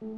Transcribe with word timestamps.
Herzlich 0.00 0.12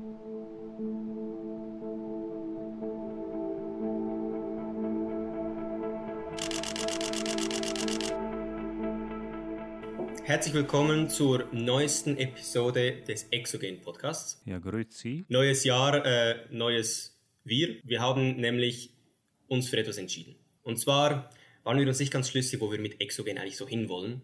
willkommen 10.53 11.09
zur 11.09 11.49
neuesten 11.53 12.19
Episode 12.19 13.01
des 13.09 13.29
Exogen 13.31 13.81
Podcasts. 13.81 14.43
Ja, 14.45 14.59
grüezi. 14.59 15.25
Neues 15.31 15.65
Jahr, 15.65 16.05
äh, 16.05 16.47
neues 16.51 17.19
Wir. 17.45 17.77
Wir 17.83 18.03
haben 18.03 18.37
nämlich 18.37 18.93
uns 19.49 19.71
für 19.71 19.79
etwas 19.79 19.97
entschieden. 19.97 20.37
Und 20.61 20.77
zwar 20.77 21.31
waren 21.63 21.79
wir 21.79 21.89
uns 21.89 22.01
nicht 22.01 22.13
ganz 22.13 22.29
schlüssig, 22.29 22.61
wo 22.61 22.71
wir 22.71 22.79
mit 22.79 23.01
Exogen 23.01 23.39
eigentlich 23.39 23.57
so 23.57 23.67
hinwollen. 23.67 24.21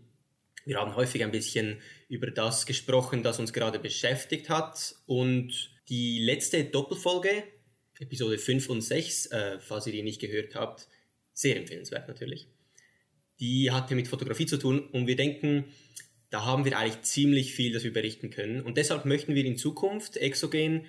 Wir 0.67 0.79
haben 0.79 0.97
häufig 0.97 1.23
ein 1.23 1.31
bisschen 1.31 1.79
über 2.09 2.27
das 2.27 2.67
gesprochen, 2.67 3.23
das 3.23 3.39
uns 3.39 3.53
gerade 3.53 3.79
beschäftigt 3.79 4.49
hat. 4.49 4.97
Und 5.07 5.71
die 5.89 6.19
letzte 6.19 6.65
Doppelfolge, 6.65 7.45
Episode 8.01 8.37
5 8.37 8.69
und 8.69 8.81
6, 8.81 9.27
äh, 9.27 9.61
falls 9.61 9.87
ihr 9.87 9.93
die 9.93 10.03
nicht 10.03 10.21
gehört 10.21 10.57
habt, 10.57 10.89
sehr 11.33 11.57
empfehlenswert 11.57 12.09
natürlich. 12.09 12.49
Die 13.39 13.71
hatte 13.71 13.95
mit 13.95 14.09
Fotografie 14.09 14.47
zu 14.47 14.59
tun 14.59 14.81
und 14.81 15.07
wir 15.07 15.15
denken, 15.15 15.67
da 16.31 16.45
haben 16.45 16.65
wir 16.65 16.77
eigentlich 16.77 17.03
ziemlich 17.03 17.55
viel, 17.55 17.73
das 17.73 17.85
wir 17.85 17.93
berichten 17.93 18.31
können. 18.31 18.61
Und 18.61 18.77
deshalb 18.77 19.05
möchten 19.05 19.37
wir 19.37 19.45
in 19.45 19.57
Zukunft 19.57 20.17
Exogen 20.17 20.87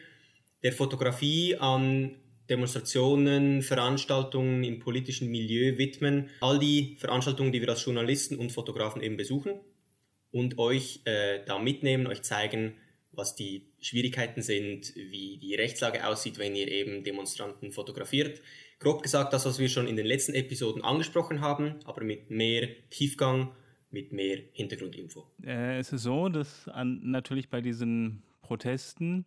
der 0.64 0.74
Fotografie 0.74 1.56
an 1.56 2.16
Demonstrationen, 2.50 3.62
Veranstaltungen 3.62 4.64
im 4.64 4.80
politischen 4.80 5.30
Milieu 5.30 5.78
widmen. 5.78 6.30
All 6.42 6.60
die 6.60 6.96
Veranstaltungen, 7.00 7.52
die 7.52 7.62
wir 7.62 7.70
als 7.70 7.86
Journalisten 7.86 8.38
und 8.38 8.52
Fotografen 8.52 9.02
eben 9.02 9.18
besuchen 9.18 9.60
und 10.32 10.58
euch 10.58 11.02
äh, 11.06 11.44
da 11.46 11.60
mitnehmen, 11.60 12.08
euch 12.08 12.22
zeigen, 12.22 12.76
was 13.12 13.36
die 13.36 13.66
Schwierigkeiten 13.82 14.42
sind, 14.42 14.96
wie 14.96 15.38
die 15.42 15.56
Rechtslage 15.56 16.08
aussieht, 16.08 16.38
wenn 16.38 16.56
ihr 16.56 16.68
eben 16.68 17.04
Demonstranten 17.04 17.72
fotografiert. 17.72 18.42
Grob 18.80 19.02
gesagt, 19.02 19.34
das, 19.34 19.46
was 19.46 19.58
wir 19.58 19.70
schon 19.70 19.88
in 19.88 19.96
den 19.96 20.06
letzten 20.06 20.36
Episoden 20.36 20.84
angesprochen 20.84 21.42
haben, 21.42 21.76
aber 21.86 22.04
mit 22.04 22.30
mehr 22.30 22.68
Tiefgang, 22.92 23.52
mit 23.90 24.12
mehr 24.12 24.40
Hintergrundinfo. 24.52 25.26
Äh, 25.44 25.80
es 25.80 25.92
ist 25.92 26.04
so, 26.04 26.30
dass 26.30 26.68
an, 26.68 27.02
natürlich 27.04 27.50
bei 27.50 27.62
diesen 27.62 28.22
Protesten 28.44 29.26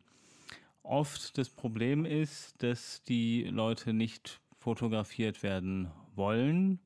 oft 0.83 1.37
das 1.39 1.49
Problem 1.49 2.05
ist, 2.05 2.63
dass 2.63 3.03
die 3.03 3.45
Leute 3.45 3.93
nicht 3.93 4.41
fotografiert 4.59 5.43
werden 5.43 5.91
wollen 6.15 6.81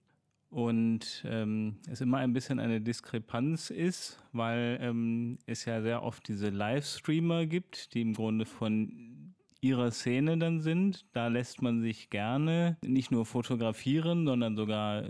und 0.55 1.25
ähm, 1.27 1.79
es 1.91 2.01
immer 2.01 2.19
ein 2.19 2.33
bisschen 2.33 2.61
eine 2.61 2.81
Diskrepanz 2.81 3.71
ist, 3.71 4.23
weil 4.33 4.79
ähm, 4.81 5.39
es 5.47 5.65
ja 5.65 5.83
sehr 5.83 6.05
oft 6.05 6.29
diese 6.29 6.51
Livestreamer 6.51 7.47
gibt, 7.47 7.93
die 7.95 8.03
im 8.03 8.15
Grunde 8.15 8.47
von 8.47 9.35
ihrer 9.61 9.91
Szene 9.91 10.39
dann 10.39 10.61
sind. 10.61 11.07
Da 11.13 11.27
lässt 11.27 11.61
man 11.61 11.81
sich 11.81 12.09
gerne 12.09 12.77
nicht 12.85 13.11
nur 13.11 13.27
fotografieren, 13.27 14.27
sondern 14.27 14.55
sogar 14.55 15.05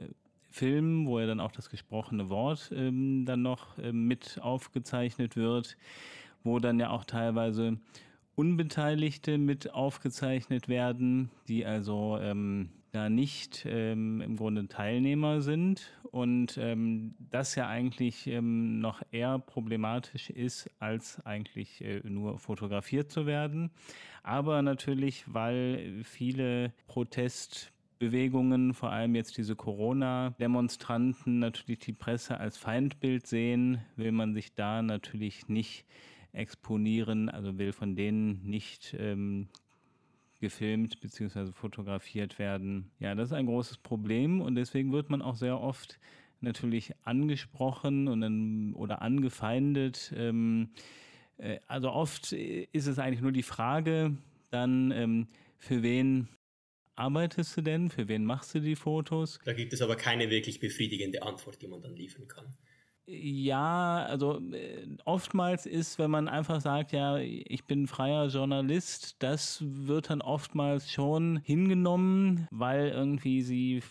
filmen, 0.51 1.07
wo 1.07 1.21
ja 1.21 1.27
dann 1.27 1.41
auch 1.41 1.53
das 1.53 1.69
gesprochene 1.69 2.31
Wort 2.31 2.73
ähm, 2.75 3.27
dann 3.27 3.43
noch 3.43 3.77
ähm, 3.79 4.07
mit 4.07 4.39
aufgezeichnet 4.41 5.37
wird, 5.37 5.77
wo 6.43 6.59
dann 6.59 6.79
ja 6.79 6.89
auch 6.89 7.05
teilweise 7.05 7.79
Unbeteiligte 8.37 9.39
mit 9.39 9.73
aufgezeichnet 9.73 10.69
werden, 10.69 11.31
die 11.49 11.65
also 11.65 12.19
ähm, 12.21 12.71
da 12.95 13.11
nicht 13.11 13.67
ähm, 13.69 14.21
im 14.21 14.37
Grunde 14.37 14.69
Teilnehmer 14.69 15.41
sind 15.41 15.93
und 16.13 16.57
ähm, 16.59 17.15
das 17.19 17.57
ja 17.57 17.67
eigentlich 17.67 18.29
ähm, 18.29 18.79
noch 18.79 19.03
eher 19.11 19.41
problematisch 19.41 20.31
ist, 20.31 20.71
als 20.79 21.25
eigentlich 21.27 21.85
äh, 21.85 22.01
nur 22.05 22.39
fotografiert 22.39 23.11
zu 23.11 23.27
werden. 23.27 23.71
Aber 24.23 24.63
natürlich, 24.63 25.25
weil 25.27 26.03
viele 26.05 26.73
Protestbewegungen, 26.87 28.75
vor 28.75 28.91
allem 28.91 29.17
jetzt 29.17 29.39
diese 29.39 29.57
Corona-Demonstranten, 29.57 31.41
natürlich 31.41 31.81
die 31.81 31.93
Presse 31.93 32.39
als 32.39 32.59
Feindbild 32.59 33.27
sehen, 33.27 33.81
will 33.97 34.13
man 34.13 34.35
sich 34.35 34.55
da 34.55 34.83
natürlich 34.83 35.49
nicht 35.49 35.85
exponieren, 36.35 37.29
also 37.29 37.59
will 37.59 37.73
von 37.73 37.97
denen 37.97 38.43
nicht 38.45 38.95
ähm, 38.99 39.49
gefilmt 40.41 41.01
bzw. 41.01 41.53
fotografiert 41.53 42.39
werden. 42.39 42.91
Ja, 42.99 43.15
das 43.15 43.31
ist 43.31 43.33
ein 43.33 43.47
großes 43.47 43.79
Problem 43.79 44.41
und 44.41 44.57
deswegen 44.57 44.93
wird 44.93 45.11
man 45.11 45.23
auch 45.23 45.37
sehr 45.37 45.61
oft 45.61 45.99
natürlich 46.41 46.93
angesprochen 47.05 48.09
und 48.09 48.21
dann, 48.21 48.75
oder 48.75 49.01
angefeindet. 49.03 50.13
Ähm, 50.17 50.71
äh, 51.39 51.59
also 51.67 51.91
oft 51.91 52.33
ist 52.33 52.87
es 52.87 52.99
eigentlich 52.99 53.23
nur 53.23 53.33
die 53.33 53.43
Frage 53.43 54.17
dann, 54.51 54.91
ähm, 54.91 55.29
für 55.59 55.83
wen 55.83 56.29
arbeitest 56.97 57.57
du 57.57 57.63
denn? 57.63 57.91
Für 57.91 58.09
wen 58.09 58.25
machst 58.25 58.55
du 58.55 58.61
die 58.61 58.77
Fotos? 58.77 59.41
Da 59.45 59.53
gibt 59.53 59.73
es 59.73 59.83
aber 59.83 59.97
keine 59.97 60.31
wirklich 60.31 60.61
befriedigende 60.61 61.23
Antwort, 61.23 61.61
die 61.63 61.67
man 61.67 61.81
dann 61.81 61.97
liefern 61.97 62.29
kann. 62.29 62.55
Ja, 63.07 64.07
also 64.09 64.41
äh, 64.53 64.87
oftmals 65.05 65.67
ist, 65.67 65.99
wenn 65.99 66.11
man 66.11 66.27
einfach 66.27 66.61
sagt, 66.61 66.93
ja, 66.93 67.19
ich 67.19 67.65
bin 67.65 67.87
freier 67.87 68.29
Journalist, 68.29 69.17
das 69.19 69.63
wird 69.63 70.09
dann 70.09 70.23
oftmals 70.23 70.91
schon 70.91 71.37
hingenommen, 71.45 72.49
weil 72.51 72.89
irgendwie 72.89 73.43
sie 73.43 73.83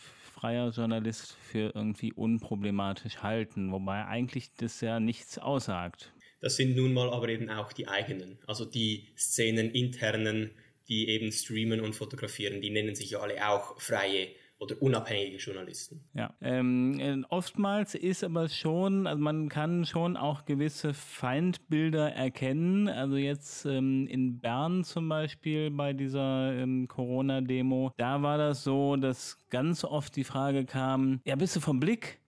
freier 0.44 0.72
Journalist 0.72 1.38
für 1.42 1.72
irgendwie 1.76 2.12
unproblematisch 2.12 3.18
halten, 3.18 3.72
wobei 3.72 4.04
eigentlich 4.06 4.52
das 4.56 4.82
ja 4.82 5.00
nichts 5.00 5.38
aussagt. 5.38 6.12
Das 6.42 6.56
sind 6.56 6.76
nun 6.76 6.94
mal 6.94 7.10
aber 7.12 7.30
eben 7.30 7.50
auch 7.50 7.72
die 7.72 7.88
eigenen, 7.88 8.40
also 8.48 8.66
die 8.66 9.08
Szenen 9.16 9.72
internen, 9.72 10.52
die 10.90 11.08
eben 11.08 11.32
streamen 11.32 11.80
und 11.82 11.96
fotografieren, 11.96 12.62
die 12.62 12.72
nennen 12.72 12.96
sich 12.96 13.12
ja 13.12 13.20
alle 13.20 13.48
auch 13.48 13.80
freie 13.80 14.28
oder 14.64 14.82
unabhängige 14.82 15.38
Journalisten. 15.38 16.02
Ja, 16.14 16.34
ähm, 16.42 17.00
äh, 17.00 17.22
oftmals 17.30 17.96
ist 17.96 18.24
aber 18.24 18.50
schon, 18.50 19.08
also 19.08 19.22
man 19.22 19.50
kann 19.50 19.86
schon 19.86 20.18
auch 20.18 20.46
gewisse 20.46 20.94
Feindbilder 20.94 22.14
erkennen. 22.14 22.88
Also 22.88 23.18
jetzt 23.18 23.66
ähm, 23.66 24.08
in 24.08 24.40
Bern 24.40 24.84
zum 24.84 25.10
Beispiel 25.10 25.70
bei 25.72 25.94
dieser 25.94 26.54
ähm, 26.54 26.88
Corona-Demo, 26.88 27.92
da 27.98 28.22
war 28.22 28.38
das 28.38 28.64
so, 28.64 28.96
dass 28.96 29.38
ganz 29.50 29.84
oft 29.84 30.16
die 30.16 30.24
Frage 30.24 30.66
kam, 30.66 31.22
ja, 31.26 31.36
bist 31.36 31.56
du 31.56 31.60
vom 31.60 31.80
Blick? 31.80 32.23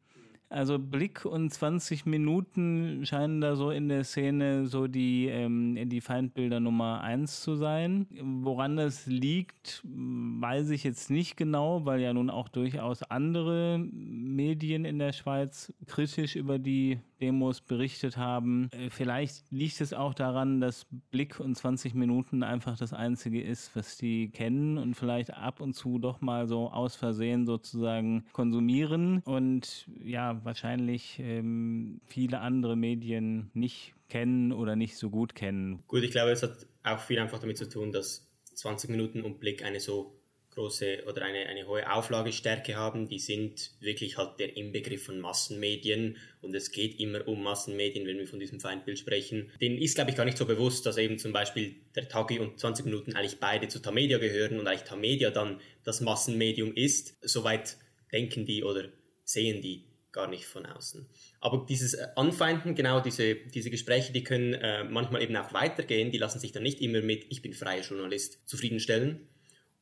Also 0.56 0.80
Blick 0.80 1.26
und 1.26 1.54
20 1.54 2.06
Minuten 2.06 3.06
scheinen 3.06 3.42
da 3.42 3.58
so 3.58 3.72
in 3.72 3.90
der 3.90 4.06
Szene 4.06 4.68
so 4.68 4.88
die, 4.88 5.28
ähm, 5.28 5.78
die 5.90 6.00
Feindbilder 6.00 6.62
Nummer 6.62 7.02
eins 7.02 7.42
zu 7.42 7.58
sein. 7.58 8.08
Woran 8.22 8.78
das 8.78 9.06
liegt, 9.06 9.82
weiß 9.84 10.70
ich 10.70 10.86
jetzt 10.86 11.12
nicht 11.12 11.36
genau, 11.36 11.84
weil 11.84 12.00
ja 12.00 12.14
nun 12.14 12.30
auch 12.30 12.48
durchaus 12.48 13.04
andere 13.04 13.86
Medien 13.92 14.86
in 14.86 14.98
der 14.98 15.12
Schweiz 15.12 15.74
kritisch 15.88 16.38
über 16.38 16.58
die 16.58 17.00
Demos 17.20 17.62
berichtet 17.62 18.18
haben. 18.18 18.70
Äh, 18.72 18.90
vielleicht 18.90 19.52
liegt 19.52 19.82
es 19.82 19.94
auch 19.94 20.14
daran, 20.14 20.62
dass 20.62 20.86
Blick 21.12 21.40
und 21.40 21.56
20 21.56 21.96
Minuten 21.96 22.44
einfach 22.44 22.78
das 22.78 22.94
Einzige 22.94 23.42
ist, 23.42 23.76
was 23.76 23.98
die 23.98 24.30
kennen 24.30 24.78
und 24.78 24.96
vielleicht 24.96 25.34
ab 25.34 25.60
und 25.60 25.74
zu 25.74 26.00
doch 26.00 26.22
mal 26.22 26.48
so 26.48 26.70
aus 26.72 26.96
Versehen 26.96 27.46
sozusagen 27.46 28.26
konsumieren 28.32 29.22
und 29.26 29.90
ja, 30.04 30.45
wahrscheinlich 30.46 31.18
ähm, 31.20 32.00
viele 32.06 32.40
andere 32.40 32.76
Medien 32.76 33.50
nicht 33.54 33.94
kennen 34.10 34.52
oder 34.52 34.76
nicht 34.76 34.98
so 34.98 35.10
gut 35.10 35.36
kennen. 35.36 35.84
Gut, 35.88 36.04
ich 36.04 36.12
glaube, 36.12 36.32
es 36.32 36.44
hat 36.44 36.66
auch 36.84 37.00
viel 37.00 37.20
einfach 37.20 37.40
damit 37.40 37.58
zu 37.58 37.68
tun, 37.68 37.92
dass 37.92 38.28
20 38.54 38.90
Minuten 38.90 39.22
und 39.22 39.40
Blick 39.40 39.64
eine 39.64 39.80
so 39.80 40.16
große 40.56 41.04
oder 41.08 41.24
eine, 41.24 41.48
eine 41.48 41.68
hohe 41.68 41.92
Auflagestärke 41.92 42.76
haben. 42.76 43.08
Die 43.08 43.20
sind 43.20 43.72
wirklich 43.80 44.18
halt 44.18 44.40
der 44.40 44.56
Inbegriff 44.58 45.06
von 45.06 45.20
Massenmedien 45.20 46.18
und 46.42 46.56
es 46.56 46.72
geht 46.72 47.00
immer 47.00 47.28
um 47.28 47.44
Massenmedien, 47.44 48.08
wenn 48.08 48.18
wir 48.18 48.28
von 48.28 48.40
diesem 48.40 48.60
Feindbild 48.60 48.98
sprechen. 48.98 49.52
Denen 49.62 49.78
ist, 49.78 49.96
glaube 49.96 50.12
ich, 50.12 50.18
gar 50.18 50.26
nicht 50.26 50.38
so 50.38 50.46
bewusst, 50.46 50.86
dass 50.86 50.98
eben 50.98 51.20
zum 51.20 51.34
Beispiel 51.34 51.76
der 51.96 52.08
Tagi 52.08 52.40
und 52.40 52.60
20 52.60 52.86
Minuten 52.86 53.14
eigentlich 53.14 53.40
beide 53.40 53.68
zu 53.68 53.82
Tamedia 53.82 54.18
gehören 54.18 54.60
und 54.60 54.68
eigentlich 54.68 54.84
Tamedia 54.84 55.30
dann 55.30 55.60
das 55.84 56.02
Massenmedium 56.02 56.74
ist. 56.74 57.18
Soweit 57.22 57.78
denken 58.12 58.46
die 58.46 58.64
oder 58.64 58.86
sehen 59.24 59.62
die 59.62 59.84
gar 60.16 60.28
nicht 60.28 60.46
von 60.46 60.66
außen. 60.66 61.08
Aber 61.42 61.66
dieses 61.70 61.94
äh, 61.94 62.08
Anfeinden, 62.16 62.74
genau 62.74 63.02
diese, 63.02 63.36
diese 63.36 63.70
Gespräche, 63.70 64.12
die 64.12 64.24
können 64.24 64.56
äh, 64.56 64.84
manchmal 64.84 65.22
eben 65.22 65.36
auch 65.36 65.54
weitergehen, 65.54 66.12
die 66.12 66.18
lassen 66.18 66.40
sich 66.40 66.52
dann 66.52 66.64
nicht 66.64 66.82
immer 66.82 67.02
mit 67.02 67.28
Ich 67.30 67.44
bin 67.44 67.54
freier 67.54 67.84
Journalist 67.84 68.48
zufriedenstellen, 68.48 69.28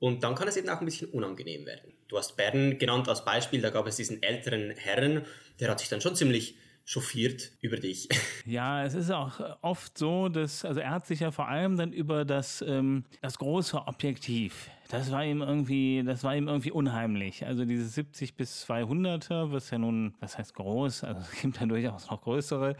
und 0.04 0.22
dann 0.22 0.36
kann 0.36 0.50
es 0.50 0.58
eben 0.58 0.68
auch 0.68 0.82
ein 0.82 0.86
bisschen 0.86 1.08
unangenehm 1.12 1.66
werden. 1.66 1.94
Du 2.10 2.18
hast 2.18 2.36
Bern 2.36 2.78
genannt 2.78 3.08
als 3.08 3.24
Beispiel, 3.24 3.62
da 3.62 3.70
gab 3.70 3.88
es 3.88 3.96
diesen 3.96 4.22
älteren 4.22 4.72
Herrn, 4.72 5.26
der 5.62 5.70
hat 5.70 5.80
sich 5.80 5.88
dann 5.88 6.02
schon 6.02 6.14
ziemlich 6.14 6.58
chauffiert 6.84 7.52
über 7.62 7.78
dich. 7.78 8.10
Ja, 8.46 8.84
es 8.84 8.94
ist 8.94 9.10
auch 9.10 9.40
oft 9.62 9.98
so, 9.98 10.28
dass, 10.28 10.66
also 10.66 10.82
er 10.82 10.90
hat 10.90 11.08
sich 11.08 11.22
ja 11.22 11.32
vor 11.32 11.48
allem 11.48 11.78
dann 11.78 11.94
über 11.94 12.26
das, 12.26 12.62
ähm, 12.62 13.06
das 13.22 13.38
große 13.38 13.78
Objektiv 13.78 14.70
das 14.90 15.12
war 15.12 15.26
ihm 15.26 15.42
irgendwie, 15.42 16.04
das 16.06 16.24
war 16.24 16.36
ihm 16.36 16.48
irgendwie 16.48 16.72
unheimlich. 16.72 17.46
Also 17.46 17.66
dieses 17.66 17.96
70 17.96 18.36
bis 18.36 18.68
200er, 18.68 19.52
was 19.52 19.70
ja 19.70 19.78
nun, 19.78 20.14
was 20.20 20.38
heißt 20.38 20.54
groß, 20.54 21.04
also 21.04 21.22
es 21.22 21.42
gibt 21.42 21.60
ja 21.60 21.66
durchaus 21.66 22.10
noch 22.10 22.22
größere, 22.22 22.76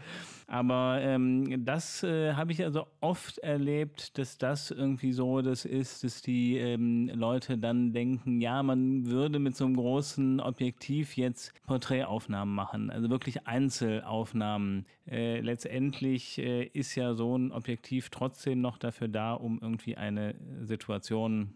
aber 0.46 0.98
ähm, 1.00 1.64
das 1.64 2.02
äh, 2.02 2.34
habe 2.34 2.52
ich 2.52 2.62
also 2.62 2.86
oft 3.00 3.38
erlebt, 3.38 4.18
dass 4.18 4.38
das 4.38 4.70
irgendwie 4.70 5.12
so 5.12 5.40
das 5.40 5.64
ist, 5.64 6.04
dass 6.04 6.22
die 6.22 6.58
ähm, 6.58 7.10
Leute 7.14 7.58
dann 7.58 7.92
denken, 7.92 8.40
ja, 8.40 8.62
man 8.62 9.06
würde 9.06 9.38
mit 9.38 9.56
so 9.56 9.64
einem 9.64 9.76
großen 9.76 10.40
Objektiv 10.40 11.16
jetzt 11.16 11.52
Porträtaufnahmen 11.66 12.54
machen, 12.54 12.90
also 12.90 13.08
wirklich 13.10 13.46
Einzelaufnahmen. 13.46 14.86
Äh, 15.06 15.40
letztendlich 15.40 16.38
äh, 16.38 16.64
ist 16.64 16.94
ja 16.94 17.14
so 17.14 17.36
ein 17.36 17.52
Objektiv 17.52 18.10
trotzdem 18.10 18.60
noch 18.60 18.78
dafür 18.78 19.08
da, 19.08 19.34
um 19.34 19.58
irgendwie 19.60 19.96
eine 19.96 20.34
Situation 20.62 21.54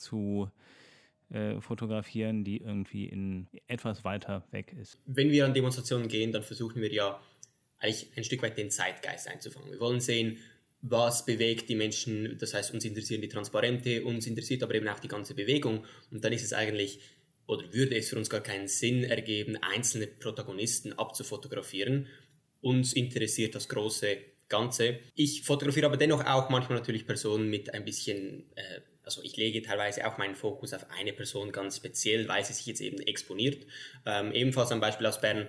zu 0.00 0.50
äh, 1.30 1.60
fotografieren, 1.60 2.42
die 2.42 2.58
irgendwie 2.58 3.06
in 3.06 3.46
etwas 3.68 4.04
weiter 4.04 4.44
weg 4.50 4.74
ist. 4.80 4.98
Wenn 5.06 5.30
wir 5.30 5.44
an 5.44 5.54
Demonstrationen 5.54 6.08
gehen, 6.08 6.32
dann 6.32 6.42
versuchen 6.42 6.82
wir 6.82 6.92
ja 6.92 7.20
eigentlich 7.78 8.10
ein 8.16 8.24
Stück 8.24 8.42
weit 8.42 8.58
den 8.58 8.70
Zeitgeist 8.70 9.28
einzufangen. 9.28 9.70
Wir 9.70 9.80
wollen 9.80 10.00
sehen, 10.00 10.38
was 10.82 11.24
bewegt 11.24 11.68
die 11.68 11.74
Menschen, 11.74 12.38
das 12.38 12.54
heißt, 12.54 12.72
uns 12.72 12.84
interessieren 12.84 13.20
die 13.20 13.28
Transparente, 13.28 14.04
uns 14.04 14.26
interessiert 14.26 14.62
aber 14.62 14.74
eben 14.74 14.88
auch 14.88 14.98
die 14.98 15.08
ganze 15.08 15.34
Bewegung 15.34 15.84
und 16.10 16.24
dann 16.24 16.32
ist 16.32 16.42
es 16.42 16.52
eigentlich 16.52 17.00
oder 17.46 17.72
würde 17.72 17.96
es 17.96 18.08
für 18.08 18.16
uns 18.16 18.30
gar 18.30 18.40
keinen 18.40 18.68
Sinn 18.68 19.02
ergeben, 19.04 19.56
einzelne 19.56 20.06
Protagonisten 20.06 20.92
abzufotografieren. 20.92 22.06
Uns 22.60 22.92
interessiert 22.92 23.54
das 23.54 23.68
große 23.68 24.18
Ganze. 24.48 25.00
Ich 25.14 25.42
fotografiere 25.42 25.86
aber 25.86 25.96
dennoch 25.96 26.24
auch 26.24 26.48
manchmal 26.48 26.78
natürlich 26.78 27.06
Personen 27.06 27.50
mit 27.50 27.74
ein 27.74 27.84
bisschen 27.84 28.44
äh, 28.54 28.80
also 29.10 29.22
ich 29.24 29.36
lege 29.36 29.60
teilweise 29.60 30.06
auch 30.06 30.18
meinen 30.18 30.36
Fokus 30.36 30.72
auf 30.72 30.86
eine 30.96 31.12
Person 31.12 31.50
ganz 31.50 31.76
speziell, 31.76 32.28
weil 32.28 32.44
sie 32.44 32.52
sich 32.52 32.66
jetzt 32.66 32.80
eben 32.80 33.00
exponiert. 33.00 33.66
Ähm, 34.06 34.30
ebenfalls 34.30 34.70
ein 34.70 34.78
Beispiel 34.78 35.06
aus 35.06 35.20
Bern. 35.20 35.48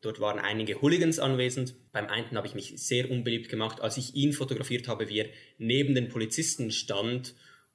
Dort 0.00 0.20
waren 0.20 0.38
einige 0.38 0.80
Hooligans 0.80 1.18
anwesend. 1.18 1.74
Beim 1.92 2.06
einen 2.06 2.34
habe 2.34 2.46
ich 2.46 2.54
mich 2.54 2.72
sehr 2.76 3.10
unbeliebt 3.10 3.50
gemacht, 3.50 3.82
als 3.82 3.98
ich 3.98 4.14
ihn 4.14 4.32
fotografiert 4.32 4.88
habe, 4.88 5.10
wie 5.10 5.18
er 5.18 5.28
neben 5.58 5.94
den 5.94 6.08
Polizisten 6.08 6.70
stand 6.70 7.34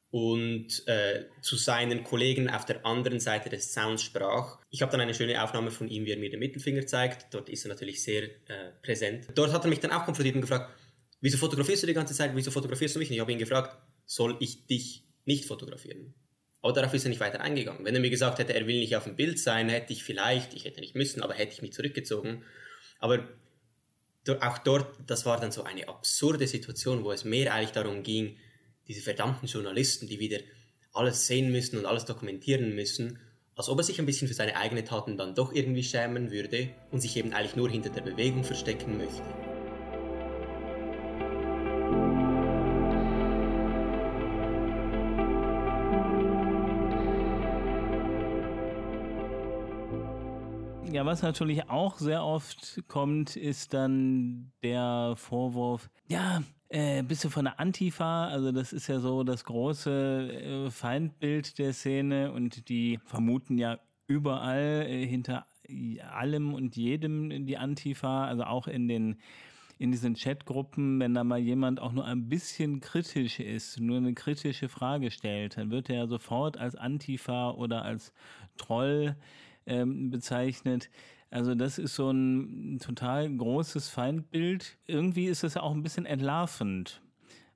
und 0.10 0.88
äh, 0.88 1.26
zu 1.44 1.56
seinen 1.58 2.04
Kollegen 2.04 2.50
auf 2.50 2.66
der 2.66 2.84
anderen 2.84 3.20
Seite 3.20 3.50
des 3.50 3.72
Sounds 3.72 4.02
sprach. 4.02 4.58
Ich 4.72 4.82
habe 4.82 4.92
dann 4.92 5.02
eine 5.02 5.14
schöne 5.14 5.44
Aufnahme 5.44 5.70
von 5.70 5.88
ihm, 5.90 6.06
wie 6.06 6.12
er 6.12 6.18
mir 6.18 6.32
den 6.32 6.40
Mittelfinger 6.40 6.88
zeigt. 6.88 7.32
Dort 7.36 7.50
ist 7.50 7.66
er 7.66 7.70
natürlich 7.70 8.02
sehr 8.02 8.24
äh, 8.24 8.72
präsent. 8.82 9.28
Dort 9.36 9.54
hat 9.54 9.64
er 9.64 9.70
mich 9.70 9.80
dann 9.80 9.92
auch 9.92 10.06
konfrontiert 10.06 10.34
und 10.34 10.42
gefragt, 10.42 10.74
wieso 11.22 11.38
fotografierst 11.38 11.84
du 11.84 11.88
die 11.88 11.94
ganze 11.94 12.16
Zeit, 12.16 12.32
wieso 12.34 12.50
fotografierst 12.50 12.96
du 12.96 13.00
mich 13.00 13.12
nicht? 13.12 13.18
Ich 13.18 13.22
habe 13.22 13.32
ihn 13.32 13.38
gefragt, 13.38 13.78
soll 14.06 14.36
ich 14.40 14.66
dich 14.66 15.09
nicht 15.30 15.46
fotografieren. 15.46 16.14
Aber 16.62 16.74
darauf 16.74 16.94
ist 16.94 17.06
er 17.06 17.10
nicht 17.10 17.22
weiter 17.22 17.40
eingegangen. 17.40 17.86
Wenn 17.86 17.96
er 17.96 18.02
mir 18.02 18.10
gesagt 18.10 18.40
hätte, 18.40 18.54
er 18.54 18.68
will 18.68 18.80
nicht 18.80 18.96
auf 18.96 19.06
dem 19.06 19.16
Bild 19.16 19.40
sein, 19.40 19.70
hätte 19.70 19.94
ich 19.94 20.04
vielleicht, 20.04 20.54
ich 20.54 20.66
hätte 20.66 20.82
nicht 20.82 20.96
müssen, 20.96 21.22
aber 21.22 21.34
hätte 21.36 21.54
ich 21.54 21.62
mich 21.62 21.72
zurückgezogen. 21.72 22.44
Aber 23.00 23.30
auch 24.42 24.58
dort, 24.58 24.88
das 25.08 25.26
war 25.26 25.40
dann 25.40 25.52
so 25.52 25.64
eine 25.64 25.88
absurde 25.88 26.48
Situation, 26.48 27.04
wo 27.04 27.12
es 27.12 27.24
mehr 27.24 27.54
eigentlich 27.54 27.72
darum 27.72 28.04
ging, 28.04 28.38
diese 28.88 29.02
verdammten 29.02 29.48
Journalisten, 29.48 30.08
die 30.08 30.20
wieder 30.20 30.40
alles 30.92 31.28
sehen 31.28 31.52
müssen 31.52 31.78
und 31.78 31.86
alles 31.86 32.06
dokumentieren 32.06 32.76
müssen, 32.76 33.20
als 33.56 33.70
ob 33.70 33.78
er 33.78 33.84
sich 33.84 34.00
ein 34.00 34.06
bisschen 34.06 34.28
für 34.28 34.34
seine 34.34 34.58
eigenen 34.58 34.86
Taten 34.86 35.18
dann 35.18 35.36
doch 35.36 35.54
irgendwie 35.54 35.84
schämen 35.84 36.32
würde 36.32 36.70
und 36.92 37.00
sich 37.00 37.16
eben 37.16 37.34
eigentlich 37.34 37.56
nur 37.56 37.70
hinter 37.70 37.90
der 37.90 38.02
Bewegung 38.02 38.44
verstecken 38.44 38.98
möchte. 38.98 39.24
Ja, 50.92 51.06
was 51.06 51.22
natürlich 51.22 51.70
auch 51.70 52.00
sehr 52.00 52.24
oft 52.24 52.84
kommt, 52.88 53.36
ist 53.36 53.74
dann 53.76 54.52
der 54.64 55.14
Vorwurf, 55.18 55.90
ja, 56.08 56.42
äh, 56.70 57.04
bist 57.04 57.24
du 57.24 57.30
von 57.30 57.46
der 57.46 57.60
Antifa? 57.60 58.28
Also 58.28 58.52
das 58.52 58.74
ist 58.74 58.88
ja 58.88 59.00
so 59.00 59.24
das 59.24 59.44
große 59.44 60.66
äh, 60.68 60.72
Feindbild 60.72 61.60
der 61.60 61.74
Szene 61.74 62.32
und 62.32 62.70
die 62.70 63.00
vermuten 63.06 63.60
ja 63.60 63.80
überall 64.08 64.86
äh, 64.88 65.06
hinter 65.06 65.46
allem 66.12 66.56
und 66.56 66.76
jedem 66.76 67.46
die 67.46 67.58
Antifa, 67.58 68.26
also 68.26 68.44
auch 68.44 68.68
in 68.68 68.88
den 68.88 69.18
in 69.78 69.92
diesen 69.92 70.16
Chatgruppen, 70.16 71.00
wenn 71.00 71.14
da 71.14 71.24
mal 71.24 71.40
jemand 71.40 71.80
auch 71.80 71.94
nur 71.94 72.04
ein 72.04 72.28
bisschen 72.28 72.82
kritisch 72.82 73.40
ist, 73.40 73.80
nur 73.80 73.98
eine 73.98 74.14
kritische 74.14 74.68
Frage 74.68 75.10
stellt, 75.10 75.56
dann 75.56 75.72
wird 75.72 75.90
er 75.90 76.08
sofort 76.08 76.58
als 76.58 76.76
Antifa 76.76 77.52
oder 77.52 77.84
als 77.84 78.12
Troll 78.58 79.16
ähm, 79.70 80.10
bezeichnet. 80.10 80.90
Also 81.32 81.54
das 81.54 81.78
ist 81.78 81.96
so 81.96 82.10
ein 82.10 82.80
total 82.82 83.30
großes 83.30 83.90
Feindbild. 83.90 84.78
Irgendwie 84.88 85.26
ist 85.26 85.44
es 85.44 85.58
auch 85.58 85.72
ein 85.72 85.84
bisschen 85.84 86.08
entlarvend, 86.08 87.02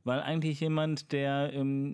weil 0.03 0.19
eigentlich 0.19 0.59
jemand, 0.59 1.11
der 1.11 1.51
ähm, 1.53 1.93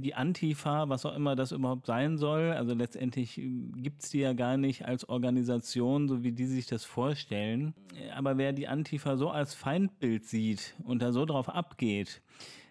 die 0.00 0.14
Antifa, 0.14 0.88
was 0.88 1.04
auch 1.04 1.14
immer 1.14 1.36
das 1.36 1.52
überhaupt 1.52 1.84
sein 1.84 2.16
soll, 2.16 2.52
also 2.52 2.72
letztendlich 2.72 3.36
ähm, 3.36 3.72
gibt 3.76 4.02
es 4.02 4.10
die 4.10 4.20
ja 4.20 4.32
gar 4.32 4.56
nicht 4.56 4.86
als 4.86 5.06
Organisation, 5.08 6.08
so 6.08 6.22
wie 6.22 6.32
die 6.32 6.46
sich 6.46 6.66
das 6.66 6.86
vorstellen. 6.86 7.74
Aber 8.14 8.38
wer 8.38 8.54
die 8.54 8.68
Antifa 8.68 9.18
so 9.18 9.28
als 9.28 9.54
Feindbild 9.54 10.24
sieht 10.24 10.74
und 10.84 11.02
da 11.02 11.12
so 11.12 11.26
drauf 11.26 11.50
abgeht, 11.50 12.22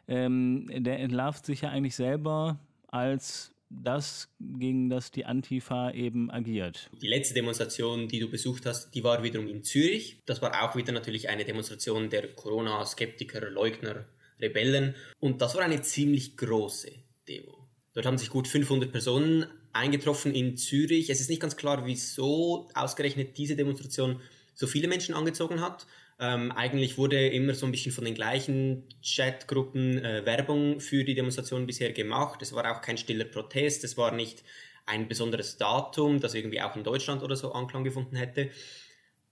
ähm, 0.07 0.65
der 0.73 0.99
entlarvt 0.99 1.45
sich 1.45 1.61
ja 1.61 1.69
eigentlich 1.69 1.95
selber 1.95 2.57
als 2.87 3.53
das, 3.69 4.29
gegen 4.39 4.89
das 4.89 5.11
die 5.11 5.25
Antifa 5.25 5.91
eben 5.91 6.31
agiert. 6.31 6.89
Die 7.01 7.07
letzte 7.07 7.33
Demonstration, 7.35 8.07
die 8.07 8.19
du 8.19 8.29
besucht 8.29 8.65
hast, 8.65 8.91
die 8.91 9.03
war 9.03 9.23
wiederum 9.23 9.47
in 9.47 9.63
Zürich. 9.63 10.21
Das 10.25 10.41
war 10.41 10.63
auch 10.63 10.75
wieder 10.75 10.91
natürlich 10.91 11.29
eine 11.29 11.45
Demonstration 11.45 12.09
der 12.09 12.27
Corona-Skeptiker, 12.29 13.49
Leugner, 13.49 14.05
Rebellen. 14.39 14.95
Und 15.19 15.41
das 15.41 15.55
war 15.55 15.61
eine 15.61 15.81
ziemlich 15.81 16.35
große 16.35 16.91
Demo. 17.27 17.67
Dort 17.93 18.05
haben 18.05 18.17
sich 18.17 18.29
gut 18.29 18.47
500 18.47 18.91
Personen 18.91 19.45
eingetroffen 19.73 20.33
in 20.33 20.57
Zürich. 20.57 21.09
Es 21.09 21.21
ist 21.21 21.29
nicht 21.29 21.41
ganz 21.41 21.55
klar, 21.55 21.85
wieso 21.85 22.69
ausgerechnet 22.73 23.37
diese 23.37 23.55
Demonstration 23.55 24.19
so 24.53 24.67
viele 24.67 24.87
Menschen 24.87 25.15
angezogen 25.15 25.61
hat. 25.61 25.85
Ähm, 26.21 26.51
eigentlich 26.51 26.97
wurde 26.97 27.27
immer 27.27 27.53
so 27.53 27.65
ein 27.65 27.71
bisschen 27.71 27.93
von 27.93 28.03
den 28.03 28.13
gleichen 28.13 28.89
Chatgruppen 29.01 30.03
äh, 30.03 30.25
Werbung 30.25 30.81
für 30.81 31.05
die 31.05 31.15
Demonstration 31.15 31.65
bisher 31.65 31.93
gemacht. 31.93 32.41
Es 32.41 32.51
war 32.51 32.69
auch 32.69 32.81
kein 32.81 32.97
stiller 32.97 33.23
Protest, 33.23 33.85
es 33.85 33.95
war 33.95 34.11
nicht 34.11 34.43
ein 34.85 35.07
besonderes 35.07 35.57
Datum, 35.57 36.19
das 36.19 36.33
irgendwie 36.33 36.61
auch 36.61 36.75
in 36.75 36.83
Deutschland 36.83 37.23
oder 37.23 37.37
so 37.37 37.53
Anklang 37.53 37.85
gefunden 37.85 38.17
hätte. 38.17 38.49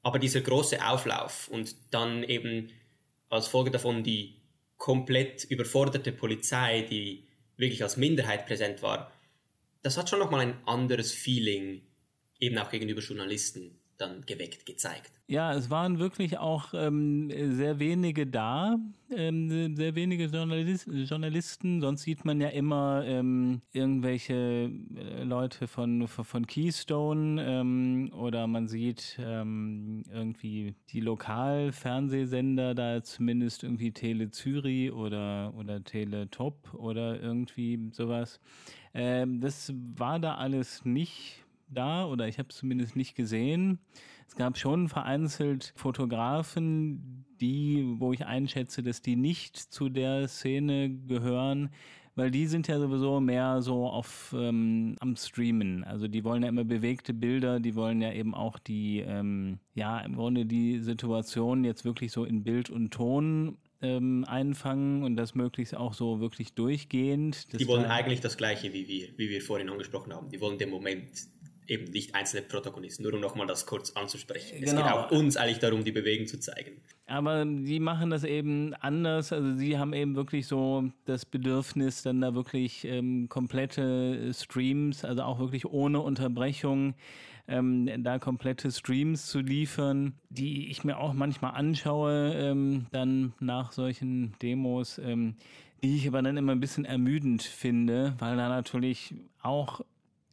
Aber 0.01 0.17
dieser 0.17 0.39
große 0.39 0.85
Auflauf 0.85 1.49
und 1.49 1.75
dann 1.91 2.23
eben 2.23 2.71
als 3.29 3.47
Folge 3.47 3.71
davon 3.71 4.03
die 4.03 4.41
komplett 4.77 5.43
überforderte 5.43 6.13
Polizei, 6.13 6.83
die 6.89 7.27
wirklich 7.57 7.83
als 7.83 7.97
Minderheit 7.97 8.45
präsent 8.45 8.81
war, 8.81 9.11
das 9.81 9.97
hat 9.97 10.09
schon 10.09 10.19
nochmal 10.19 10.41
ein 10.41 10.57
anderes 10.65 11.11
Feeling, 11.11 11.81
eben 12.39 12.57
auch 12.57 12.69
gegenüber 12.69 13.01
Journalisten 13.01 13.76
dann 13.97 14.21
geweckt, 14.25 14.65
gezeigt. 14.65 15.11
Ja, 15.29 15.53
es 15.53 15.69
waren 15.69 15.99
wirklich 15.99 16.37
auch 16.37 16.73
ähm, 16.73 17.29
sehr 17.53 17.79
wenige 17.79 18.25
da, 18.25 18.77
ähm, 19.11 19.75
sehr 19.75 19.93
wenige 19.95 20.25
Journalist 20.25 20.87
Journalisten. 20.87 21.81
Sonst 21.81 22.03
sieht 22.03 22.23
man 22.23 22.39
ja 22.39 22.47
immer 22.47 23.03
ähm, 23.05 23.61
irgendwelche 23.73 24.71
äh, 24.95 25.23
Leute 25.23 25.67
von, 25.67 26.07
von 26.07 26.47
Keystone 26.47 27.43
ähm, 27.45 28.09
oder 28.13 28.47
man 28.47 28.69
sieht 28.69 29.17
ähm, 29.19 30.03
irgendwie 30.09 30.75
die 30.91 31.01
Lokalfernsehsender, 31.01 32.73
da 32.73 33.03
zumindest 33.03 33.63
irgendwie 33.63 33.91
Tele 33.91 34.31
Zürich 34.31 34.93
oder, 34.93 35.53
oder 35.57 35.83
Tele 35.83 36.29
Top 36.29 36.73
oder 36.73 37.19
irgendwie 37.21 37.89
sowas. 37.91 38.39
Ähm, 38.93 39.41
das 39.41 39.73
war 39.75 40.19
da 40.19 40.35
alles 40.35 40.85
nicht 40.85 41.43
da 41.69 42.05
oder 42.05 42.27
ich 42.27 42.39
habe 42.39 42.49
es 42.49 42.57
zumindest 42.57 42.95
nicht 42.95 43.15
gesehen. 43.15 43.79
Es 44.27 44.35
gab 44.35 44.57
schon 44.57 44.89
vereinzelt 44.89 45.73
Fotografen, 45.75 47.25
die, 47.39 47.95
wo 47.97 48.13
ich 48.13 48.25
einschätze, 48.25 48.83
dass 48.83 49.01
die 49.01 49.15
nicht 49.15 49.57
zu 49.57 49.89
der 49.89 50.27
Szene 50.27 50.89
gehören, 50.89 51.69
weil 52.15 52.31
die 52.31 52.47
sind 52.47 52.67
ja 52.67 52.79
sowieso 52.79 53.19
mehr 53.19 53.61
so 53.61 53.87
auf 53.87 54.35
ähm, 54.35 54.95
am 54.99 55.15
Streamen. 55.15 55.83
Also 55.83 56.07
die 56.07 56.23
wollen 56.23 56.41
ja 56.41 56.49
immer 56.49 56.63
bewegte 56.63 57.13
Bilder, 57.13 57.59
die 57.59 57.75
wollen 57.75 58.01
ja 58.01 58.11
eben 58.11 58.33
auch 58.33 58.57
die, 58.57 58.99
ähm, 58.99 59.59
ja, 59.75 59.99
im 59.99 60.15
Grunde 60.15 60.45
die 60.47 60.79
Situation 60.79 61.63
jetzt 61.63 61.85
wirklich 61.85 62.11
so 62.11 62.25
in 62.25 62.43
Bild 62.43 62.71
und 62.71 62.91
Ton 62.91 63.57
ähm, 63.83 64.25
einfangen 64.27 65.03
und 65.03 65.15
das 65.15 65.35
möglichst 65.35 65.75
auch 65.75 65.93
so 65.93 66.19
wirklich 66.19 66.55
durchgehend. 66.55 67.53
Die 67.53 67.67
wollen 67.67 67.85
eigentlich 67.85 68.21
das 68.21 68.35
Gleiche 68.35 68.73
wie 68.73 68.87
wir, 68.87 69.09
wie 69.17 69.29
wir 69.29 69.41
vorhin 69.41 69.69
angesprochen 69.69 70.11
haben. 70.11 70.31
Die 70.31 70.41
wollen 70.41 70.57
den 70.57 70.71
Moment 70.71 71.07
eben 71.67 71.91
nicht 71.91 72.15
einzelne 72.15 72.43
Protagonisten, 72.43 73.03
nur 73.03 73.13
um 73.13 73.19
nochmal 73.19 73.47
das 73.47 73.65
kurz 73.65 73.91
anzusprechen. 73.91 74.59
Genau. 74.59 74.65
Es 74.65 74.75
geht 74.75 74.85
genau. 74.85 74.97
auch 74.97 75.11
uns 75.11 75.37
eigentlich 75.37 75.59
darum, 75.59 75.83
die 75.83 75.91
Bewegung 75.91 76.27
zu 76.27 76.39
zeigen. 76.39 76.81
Aber 77.05 77.45
die 77.45 77.79
machen 77.79 78.09
das 78.09 78.23
eben 78.23 78.73
anders. 78.75 79.31
Also 79.31 79.55
sie 79.55 79.77
haben 79.77 79.93
eben 79.93 80.15
wirklich 80.15 80.47
so 80.47 80.91
das 81.05 81.25
Bedürfnis, 81.25 82.03
dann 82.03 82.21
da 82.21 82.35
wirklich 82.35 82.85
ähm, 82.85 83.29
komplette 83.29 84.33
Streams, 84.33 85.05
also 85.05 85.23
auch 85.23 85.39
wirklich 85.39 85.65
ohne 85.65 86.01
Unterbrechung, 86.01 86.95
ähm, 87.47 87.89
da 88.03 88.19
komplette 88.19 88.71
Streams 88.71 89.27
zu 89.27 89.39
liefern, 89.39 90.13
die 90.29 90.69
ich 90.69 90.83
mir 90.83 90.97
auch 90.97 91.13
manchmal 91.13 91.51
anschaue, 91.51 92.33
ähm, 92.35 92.87
dann 92.91 93.33
nach 93.39 93.71
solchen 93.71 94.35
Demos, 94.41 94.97
ähm, 94.99 95.35
die 95.81 95.95
ich 95.95 96.07
aber 96.07 96.21
dann 96.21 96.37
immer 96.37 96.51
ein 96.51 96.59
bisschen 96.59 96.85
ermüdend 96.85 97.43
finde, 97.43 98.15
weil 98.19 98.35
da 98.35 98.49
natürlich 98.49 99.13
auch 99.41 99.81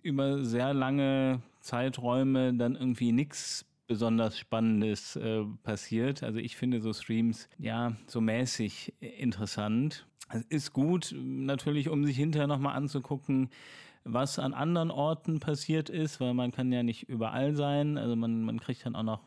über 0.04 0.44
sehr 0.44 0.74
lange 0.74 1.42
Zeiträume 1.60 2.54
dann 2.54 2.76
irgendwie 2.76 3.12
nichts 3.12 3.66
besonders 3.86 4.38
Spannendes 4.38 5.16
äh, 5.16 5.44
passiert. 5.62 6.22
Also 6.22 6.38
ich 6.38 6.56
finde 6.56 6.80
so 6.80 6.92
Streams 6.92 7.48
ja 7.58 7.96
so 8.06 8.20
mäßig 8.20 8.94
interessant. 9.00 10.06
Es 10.30 10.44
ist 10.48 10.72
gut 10.72 11.14
natürlich, 11.18 11.88
um 11.88 12.04
sich 12.04 12.16
hinterher 12.16 12.46
nochmal 12.46 12.76
anzugucken, 12.76 13.50
was 14.04 14.38
an 14.38 14.52
anderen 14.52 14.90
Orten 14.90 15.40
passiert 15.40 15.88
ist, 15.88 16.20
weil 16.20 16.34
man 16.34 16.52
kann 16.52 16.70
ja 16.70 16.82
nicht 16.82 17.08
überall 17.08 17.54
sein. 17.54 17.96
Also 17.96 18.14
man, 18.16 18.42
man 18.42 18.60
kriegt 18.60 18.84
dann 18.84 18.94
auch 18.94 19.02
noch 19.02 19.22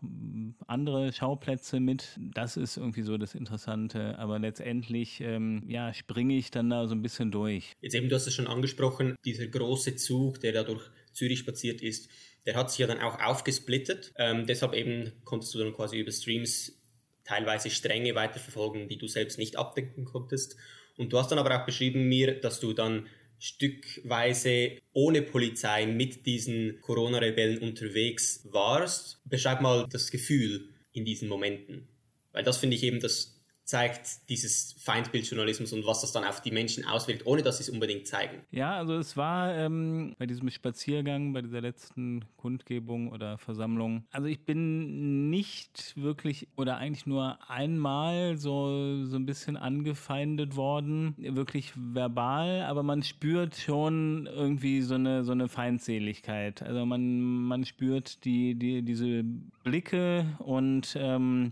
andere 0.68 1.12
Schauplätze 1.12 1.80
mit. 1.80 2.18
Das 2.18 2.58
ist 2.58 2.78
irgendwie 2.78 3.02
so 3.02 3.18
das 3.18 3.34
Interessante. 3.34 4.18
Aber 4.20 4.38
letztendlich, 4.38 5.20
ähm, 5.22 5.64
ja, 5.68 5.94
springe 5.94 6.36
ich 6.36 6.52
dann 6.52 6.70
da 6.70 6.88
so 6.88 6.94
ein 6.94 7.02
bisschen 7.02 7.32
durch. 7.32 7.74
Jetzt 7.82 7.96
eben, 7.96 8.08
du 8.08 8.16
hast 8.16 8.28
es 8.28 8.36
schon 8.36 8.48
angesprochen, 8.48 9.16
dieser 9.26 9.48
große 9.48 9.96
Zug, 9.96 10.40
der 10.42 10.54
da 10.54 10.64
durch 10.64 10.84
Zürich 11.12 11.40
spaziert 11.40 11.82
ist, 11.82 12.10
der 12.46 12.56
hat 12.56 12.70
sich 12.70 12.80
ja 12.80 12.88
dann 12.88 13.00
auch 13.00 13.20
aufgesplittet. 13.20 14.14
Ähm, 14.18 14.46
deshalb 14.46 14.74
eben 14.74 15.12
konntest 15.26 15.54
du 15.56 15.60
dann 15.60 15.74
quasi 15.74 15.98
über 15.98 16.12
Streams 16.12 16.80
teilweise 17.24 17.70
Stränge 17.70 18.16
weiterverfolgen, 18.16 18.88
die 18.88 18.98
du 18.98 19.08
selbst 19.08 19.38
nicht 19.38 19.58
abdecken 19.58 20.06
konntest. 20.06 20.56
Und 20.98 21.12
du 21.14 21.20
hast 21.20 21.32
dann 21.32 21.40
aber 21.40 21.60
auch 21.60 21.66
beschrieben 21.66 22.08
mir, 22.08 22.40
dass 22.40 22.60
du 22.60 22.74
dann 22.74 23.08
stückweise 23.40 24.78
ohne 24.94 25.22
Polizei 25.22 25.86
mit 25.86 26.26
diesen 26.26 26.82
Corona-Rebellen 26.82 27.60
unterwegs 27.60 28.48
warst. 28.52 29.22
Beschreib 29.26 29.62
mal 29.62 29.88
das 29.90 30.12
Gefühl 30.12 30.70
in 30.94 31.06
diesen 31.06 31.30
Momenten. 31.30 31.88
Weil 32.32 32.44
das 32.44 32.58
finde 32.58 32.76
ich 32.76 32.84
eben 32.84 33.00
das 33.00 33.37
zeigt 33.68 34.30
dieses 34.30 34.76
Feindbildjournalismus 34.80 35.74
und 35.74 35.86
was 35.86 36.00
das 36.00 36.14
dann 36.14 36.24
auf 36.24 36.42
die 36.42 36.52
Menschen 36.52 36.86
auswirkt, 36.86 37.26
ohne 37.26 37.44
dass 37.44 37.58
sie 37.58 37.64
es 37.64 37.70
unbedingt 37.70 38.08
zeigen. 38.08 38.42
Ja, 38.50 38.78
also 38.78 38.96
es 38.96 39.18
war 39.18 39.54
ähm, 39.54 40.16
bei 40.18 40.26
diesem 40.26 40.50
Spaziergang, 40.50 41.34
bei 41.34 41.42
dieser 41.42 41.60
letzten 41.60 42.24
Kundgebung 42.38 43.12
oder 43.12 43.38
Versammlung. 43.38 44.06
Also 44.10 44.30
ich 44.30 44.46
bin 44.46 45.30
nicht 45.30 45.94
wirklich 45.98 46.48
oder 46.56 46.78
eigentlich 46.78 47.06
nur 47.06 47.40
einmal 47.50 48.38
so, 48.38 49.04
so 49.06 49.18
ein 49.18 49.26
bisschen 49.26 49.58
angefeindet 49.58 50.56
worden, 50.56 51.16
wirklich 51.18 51.74
verbal, 51.76 52.62
aber 52.62 52.84
man 52.84 53.04
spürt 53.04 53.58
schon 53.58 54.28
irgendwie 54.28 54.82
so 54.82 54.96
eine, 54.96 55.26
so 55.26 55.34
eine 55.34 55.50
Feindseligkeit. 55.50 56.62
Also 56.62 56.86
man, 56.86 57.44
man 57.44 57.66
spürt 57.66 58.24
die, 58.24 58.56
die, 58.56 58.82
diese 58.82 59.26
Blicke 59.66 60.26
und 60.40 60.96
ähm, 60.98 61.52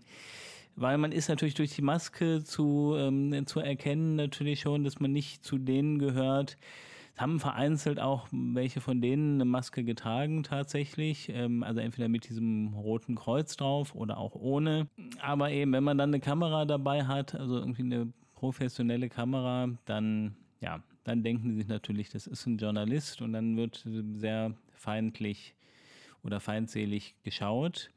weil 0.75 0.98
man 0.98 1.12
ist 1.12 1.29
natürlich 1.29 1.53
durch 1.53 1.75
die 1.75 1.82
Maske 1.82 2.44
zu, 2.44 2.96
ähm, 2.98 3.46
zu 3.48 3.60
erkennen 3.60 4.15
natürlich 4.15 4.62
schon, 4.62 4.84
dass 4.84 5.00
man 5.00 5.12
nicht 5.12 5.44
zu 5.44 5.58
denen 5.58 6.00
gehört. 6.00 6.58
Es 7.13 7.22
haben 7.22 7.39
vereinzelt 7.39 8.00
auch 8.00 8.27
welche 8.32 8.82
von 8.82 9.01
denen 9.01 9.36
eine 9.36 9.46
Maske 9.46 9.84
getragen 9.86 10.44
tatsächlich, 10.44 11.29
ähm, 11.29 11.63
also 11.63 11.79
entweder 11.79 12.10
mit 12.10 12.27
diesem 12.27 12.74
roten 12.74 13.15
Kreuz 13.15 13.55
drauf 13.55 13.96
oder 13.96 14.17
auch 14.17 14.36
ohne. 14.36 14.88
Aber 15.22 15.50
eben, 15.51 15.72
wenn 15.72 15.84
man 15.84 15.98
dann 15.98 16.10
eine 16.10 16.20
Kamera 16.20 16.65
dabei 16.65 17.05
hat, 17.05 17.36
also 17.36 17.58
irgendwie 17.58 17.84
eine 17.84 18.12
professionelle 18.34 19.08
Kamera, 19.08 19.70
dann 19.86 20.36
ja, 20.62 20.82
dann 21.03 21.24
denken 21.24 21.51
sie 21.51 21.58
sich 21.58 21.67
natürlich, 21.67 22.10
das 22.10 22.27
ist 22.27 22.46
ein 22.48 22.58
Journalist 22.58 23.22
und 23.22 23.34
dann 23.34 23.55
wird 23.55 23.86
sehr 24.15 24.55
feindlich 24.74 25.55
oder 26.24 26.39
feindselig 26.39 27.15
geschaut. 27.24 27.91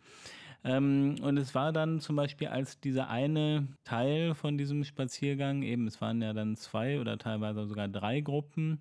Ähm, 0.65 1.17
und 1.23 1.37
es 1.37 1.55
war 1.55 1.73
dann 1.73 2.01
zum 2.01 2.17
Beispiel, 2.17 2.49
als 2.49 2.81
dieser 2.81 3.09
eine 3.09 3.69
Teil 3.85 4.35
von 4.35 4.59
diesem 4.59 4.85
Spaziergang, 4.85 5.63
eben 5.63 5.87
es 5.87 6.01
waren 6.01 6.21
ja 6.21 6.33
dann 6.33 6.57
zwei 6.57 7.01
oder 7.01 7.19
teilweise 7.19 7.67
sogar 7.67 7.89
drei 7.89 8.21
Gruppen, 8.21 8.81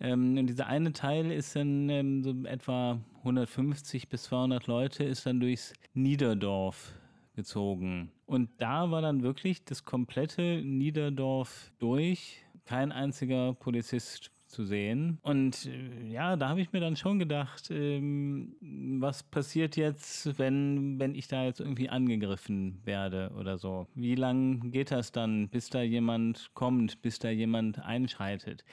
ähm, 0.00 0.36
und 0.38 0.46
dieser 0.46 0.66
eine 0.66 0.92
Teil 0.92 1.30
ist 1.32 1.56
dann 1.56 1.88
ähm, 1.88 2.22
so 2.22 2.34
etwa 2.44 3.00
150 3.18 4.08
bis 4.08 4.24
200 4.24 4.66
Leute, 4.66 5.04
ist 5.04 5.26
dann 5.26 5.40
durchs 5.40 5.72
Niederdorf 5.94 6.92
gezogen. 7.34 8.12
Und 8.26 8.50
da 8.58 8.90
war 8.90 9.02
dann 9.02 9.22
wirklich 9.22 9.64
das 9.64 9.84
komplette 9.84 10.62
Niederdorf 10.62 11.72
durch. 11.78 12.44
Kein 12.64 12.92
einziger 12.92 13.54
Polizist 13.54 14.30
zu 14.48 14.64
sehen. 14.64 15.18
Und 15.22 15.66
äh, 15.66 16.08
ja, 16.08 16.36
da 16.36 16.48
habe 16.48 16.60
ich 16.60 16.72
mir 16.72 16.80
dann 16.80 16.96
schon 16.96 17.18
gedacht, 17.18 17.70
ähm, 17.70 18.54
was 19.00 19.22
passiert 19.22 19.76
jetzt, 19.76 20.38
wenn, 20.38 20.98
wenn 20.98 21.14
ich 21.14 21.28
da 21.28 21.44
jetzt 21.44 21.60
irgendwie 21.60 21.88
angegriffen 21.88 22.80
werde 22.84 23.30
oder 23.38 23.58
so? 23.58 23.86
Wie 23.94 24.14
lang 24.14 24.70
geht 24.70 24.90
das 24.90 25.12
dann, 25.12 25.48
bis 25.48 25.70
da 25.70 25.82
jemand 25.82 26.50
kommt, 26.54 27.02
bis 27.02 27.18
da 27.18 27.28
jemand 27.28 27.78
einschreitet? 27.78 28.64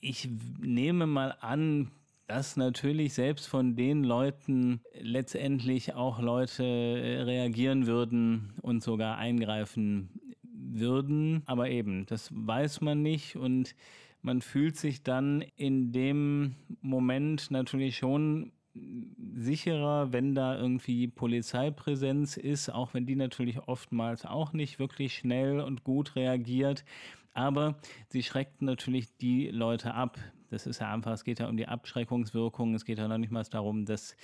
Ich 0.00 0.28
nehme 0.60 1.06
mal 1.06 1.36
an, 1.40 1.90
dass 2.26 2.56
natürlich 2.58 3.14
selbst 3.14 3.48
von 3.48 3.74
den 3.74 4.04
Leuten 4.04 4.82
letztendlich 5.00 5.94
auch 5.94 6.20
Leute 6.20 6.62
äh, 6.62 7.22
reagieren 7.22 7.86
würden 7.86 8.52
und 8.60 8.82
sogar 8.82 9.16
eingreifen 9.16 10.10
würden. 10.42 11.42
Aber 11.46 11.70
eben, 11.70 12.04
das 12.06 12.30
weiß 12.32 12.82
man 12.82 13.02
nicht 13.02 13.36
und 13.36 13.74
man 14.22 14.42
fühlt 14.42 14.76
sich 14.76 15.02
dann 15.02 15.42
in 15.56 15.92
dem 15.92 16.56
Moment 16.80 17.50
natürlich 17.50 17.96
schon 17.96 18.52
sicherer, 19.34 20.12
wenn 20.12 20.34
da 20.34 20.58
irgendwie 20.58 21.08
Polizeipräsenz 21.08 22.36
ist, 22.36 22.68
auch 22.70 22.94
wenn 22.94 23.06
die 23.06 23.16
natürlich 23.16 23.58
oftmals 23.66 24.24
auch 24.24 24.52
nicht 24.52 24.78
wirklich 24.78 25.14
schnell 25.14 25.60
und 25.60 25.84
gut 25.84 26.16
reagiert. 26.16 26.84
Aber 27.32 27.76
sie 28.08 28.22
schreckt 28.22 28.62
natürlich 28.62 29.16
die 29.16 29.48
Leute 29.48 29.94
ab. 29.94 30.18
Das 30.50 30.66
ist 30.66 30.80
ja 30.80 30.92
einfach, 30.92 31.12
es 31.12 31.24
geht 31.24 31.40
ja 31.40 31.48
um 31.48 31.56
die 31.56 31.68
Abschreckungswirkung. 31.68 32.74
Es 32.74 32.84
geht 32.84 32.98
ja 32.98 33.06
noch 33.06 33.18
nicht 33.18 33.30
mal 33.30 33.44
darum, 33.44 33.84
dass 33.84 34.16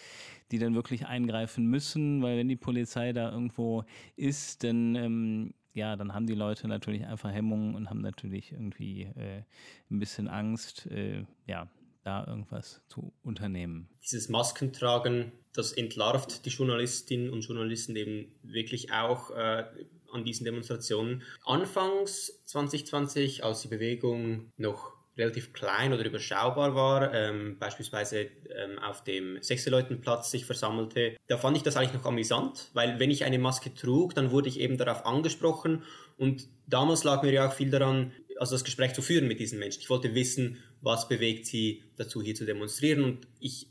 die 0.50 0.58
dann 0.58 0.74
wirklich 0.74 1.06
eingreifen 1.06 1.66
müssen, 1.66 2.22
weil 2.22 2.38
wenn 2.38 2.48
die 2.48 2.56
Polizei 2.56 3.12
da 3.12 3.30
irgendwo 3.30 3.84
ist, 4.16 4.64
dann 4.64 4.94
ähm, 4.96 5.54
ja, 5.74 5.96
dann 5.96 6.14
haben 6.14 6.26
die 6.26 6.34
Leute 6.34 6.68
natürlich 6.68 7.04
einfach 7.04 7.32
Hemmungen 7.32 7.74
und 7.74 7.90
haben 7.90 8.00
natürlich 8.00 8.52
irgendwie 8.52 9.02
äh, 9.02 9.42
ein 9.90 9.98
bisschen 9.98 10.28
Angst, 10.28 10.86
äh, 10.86 11.24
ja, 11.46 11.68
da 12.04 12.26
irgendwas 12.26 12.82
zu 12.88 13.12
unternehmen. 13.22 13.88
Dieses 14.02 14.28
Maskentragen, 14.28 15.32
das 15.52 15.72
entlarvt 15.72 16.44
die 16.44 16.50
Journalistinnen 16.50 17.30
und 17.30 17.40
Journalisten 17.40 17.96
eben 17.96 18.32
wirklich 18.42 18.92
auch 18.92 19.30
äh, 19.30 19.64
an 20.12 20.24
diesen 20.24 20.44
Demonstrationen. 20.44 21.22
Anfangs 21.44 22.44
2020, 22.46 23.42
als 23.42 23.62
die 23.62 23.68
Bewegung 23.68 24.52
noch 24.56 24.92
relativ 25.16 25.52
klein 25.52 25.92
oder 25.92 26.04
überschaubar 26.04 26.74
war, 26.74 27.14
ähm, 27.14 27.56
beispielsweise 27.58 28.20
ähm, 28.20 28.78
auf 28.80 29.04
dem 29.04 29.40
Sechseleutenplatz 29.40 30.30
sich 30.30 30.44
versammelte, 30.44 31.16
da 31.28 31.38
fand 31.38 31.56
ich 31.56 31.62
das 31.62 31.76
eigentlich 31.76 31.94
noch 31.94 32.04
amüsant, 32.04 32.70
weil 32.72 32.98
wenn 32.98 33.10
ich 33.10 33.24
eine 33.24 33.38
Maske 33.38 33.72
trug, 33.74 34.14
dann 34.14 34.30
wurde 34.30 34.48
ich 34.48 34.58
eben 34.58 34.76
darauf 34.76 35.06
angesprochen 35.06 35.82
und 36.16 36.48
damals 36.66 37.04
lag 37.04 37.22
mir 37.22 37.32
ja 37.32 37.48
auch 37.48 37.52
viel 37.52 37.70
daran, 37.70 38.12
also 38.38 38.54
das 38.54 38.64
Gespräch 38.64 38.92
zu 38.94 39.02
führen 39.02 39.28
mit 39.28 39.38
diesen 39.38 39.60
Menschen. 39.60 39.80
Ich 39.80 39.90
wollte 39.90 40.14
wissen, 40.14 40.58
was 40.80 41.08
bewegt 41.08 41.46
sie 41.46 41.84
dazu, 41.96 42.20
hier 42.20 42.34
zu 42.34 42.44
demonstrieren 42.44 43.04
und 43.04 43.28
ich 43.38 43.68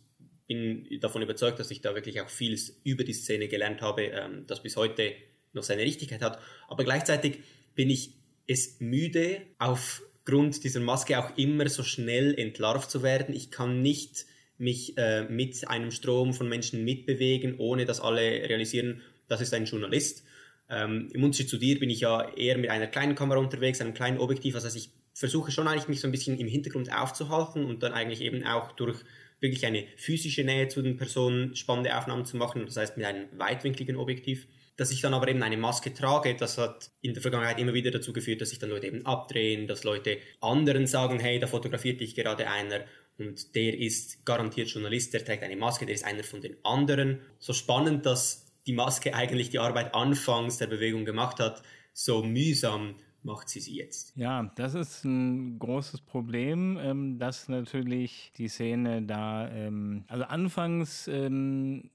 bin 0.48 0.88
davon 1.02 1.22
überzeugt, 1.22 1.60
dass 1.60 1.72
ich 1.72 1.82
da 1.82 1.96
wirklich 1.96 2.22
auch 2.22 2.30
vieles 2.30 2.80
über 2.84 3.04
die 3.04 3.14
Szene 3.14 3.48
gelernt 3.48 3.82
habe, 3.82 4.04
ähm, 4.04 4.46
das 4.48 4.64
bis 4.64 4.78
heute 4.78 5.14
noch 5.52 5.64
seine 5.64 5.84
Richtigkeit 5.84 6.22
hat. 6.22 6.40
Aber 6.68 6.84
gleichzeitig 6.84 7.40
bin 7.76 7.90
ich 7.90 8.14
es 8.48 8.80
müde, 8.80 9.42
auf 9.58 10.02
Grund 10.26 10.64
dieser 10.64 10.80
Maske 10.80 11.20
auch 11.20 11.38
immer 11.38 11.68
so 11.70 11.84
schnell 11.84 12.34
entlarvt 12.38 12.90
zu 12.90 13.04
werden. 13.04 13.36
Ich 13.36 13.52
kann 13.52 13.82
nicht 13.82 14.26
mich 14.58 14.98
äh, 14.98 15.24
mit 15.24 15.68
einem 15.68 15.92
Strom 15.92 16.34
von 16.34 16.48
Menschen 16.48 16.86
mitbewegen, 16.86 17.56
ohne 17.58 17.86
dass 17.86 18.00
alle 18.00 18.22
realisieren, 18.22 19.02
das 19.28 19.42
ist 19.42 19.54
ein 19.54 19.66
Journalist. 19.66 20.24
Ähm, 20.70 21.10
Im 21.14 21.24
Unterschied 21.24 21.50
zu 21.50 21.58
dir 21.58 21.80
bin 21.80 21.90
ich 21.90 22.02
ja 22.02 22.30
eher 22.36 22.58
mit 22.58 22.70
einer 22.70 22.88
kleinen 22.88 23.16
Kamera 23.16 23.40
unterwegs, 23.40 23.82
einem 23.82 23.94
kleinen 23.94 24.20
Objektiv. 24.20 24.56
Also 24.56 24.76
ich 24.76 24.90
versuche 25.14 25.52
schon 25.52 25.68
eigentlich 25.68 25.88
mich 25.88 26.00
so 26.02 26.08
ein 26.08 26.12
bisschen 26.12 26.38
im 26.40 26.48
Hintergrund 26.48 26.92
aufzuhalten 26.94 27.66
und 27.66 27.84
dann 27.84 27.94
eigentlich 27.94 28.22
eben 28.22 28.46
auch 28.46 28.72
durch 28.72 29.00
wirklich 29.40 29.66
eine 29.66 29.86
physische 29.98 30.44
Nähe 30.44 30.70
zu 30.70 30.82
den 30.82 30.98
Personen 30.98 31.56
spannende 31.56 31.98
Aufnahmen 31.98 32.26
zu 32.26 32.38
machen. 32.38 32.66
Das 32.66 32.78
heißt 32.78 32.98
mit 32.98 33.06
einem 33.06 33.28
weitwinkligen 33.38 33.98
Objektiv. 33.98 34.48
Dass 34.76 34.92
ich 34.92 35.02
dann 35.02 35.14
aber 35.14 35.28
eben 35.28 35.44
eine 35.44 35.58
Maske 35.58 35.94
trage, 35.94 36.36
das 36.36 36.58
hat 36.58 36.90
in 37.02 37.14
der 37.14 37.22
Vergangenheit 37.22 37.60
immer 37.60 37.74
wieder 37.74 37.92
dazu 37.92 38.12
geführt, 38.12 38.42
dass 38.42 38.50
sich 38.50 38.60
dann 38.60 38.70
Leute 38.70 38.88
eben 38.88 39.06
abdrehen, 39.06 39.68
dass 39.68 39.84
Leute 39.84 40.18
anderen 40.40 40.88
sagen, 40.88 41.20
hey, 41.20 41.40
da 41.40 41.48
fotografiert 41.48 42.02
dich 42.02 42.16
gerade 42.16 42.50
einer. 42.50 42.82
und 43.20 43.56
der 43.56 43.78
ist 43.78 44.26
garantiert 44.26 44.70
Journalist, 44.70 45.14
der 45.14 45.24
trägt 45.24 45.44
eine 45.44 45.56
Maske, 45.56 45.86
der 45.86 45.96
ist 45.96 46.06
einer 46.06 46.24
von 46.24 46.42
den 46.42 46.58
anderen. 46.64 47.20
So 47.38 47.54
spannend, 47.54 48.06
dass 48.06 48.52
die 48.66 48.74
Maske 48.74 49.14
eigentlich 49.14 49.50
die 49.50 49.60
Arbeit 49.60 49.94
anfangs 49.94 50.58
der 50.58 50.68
Bewegung 50.68 51.06
gemacht 51.06 51.40
hat, 51.40 51.62
so 51.94 52.24
mühsam 52.24 52.96
macht 53.24 53.50
sie 53.50 53.60
sie 53.60 53.78
jetzt. 53.78 54.14
Ja, 54.16 54.52
das 54.56 54.74
ist 54.74 55.06
ein 55.06 55.58
großes 55.60 56.02
Problem, 56.02 56.78
ähm, 56.82 57.20
dass 57.20 57.48
natürlich 57.48 58.32
die 58.38 58.48
Szene 58.48 59.04
da, 59.04 59.50
ähm, 59.50 60.04
also 60.08 60.26
anfangs 60.26 61.08
ähm, 61.08 61.90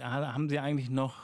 haben 0.00 0.48
sie 0.48 0.58
eigentlich 0.58 0.90
noch, 0.90 1.18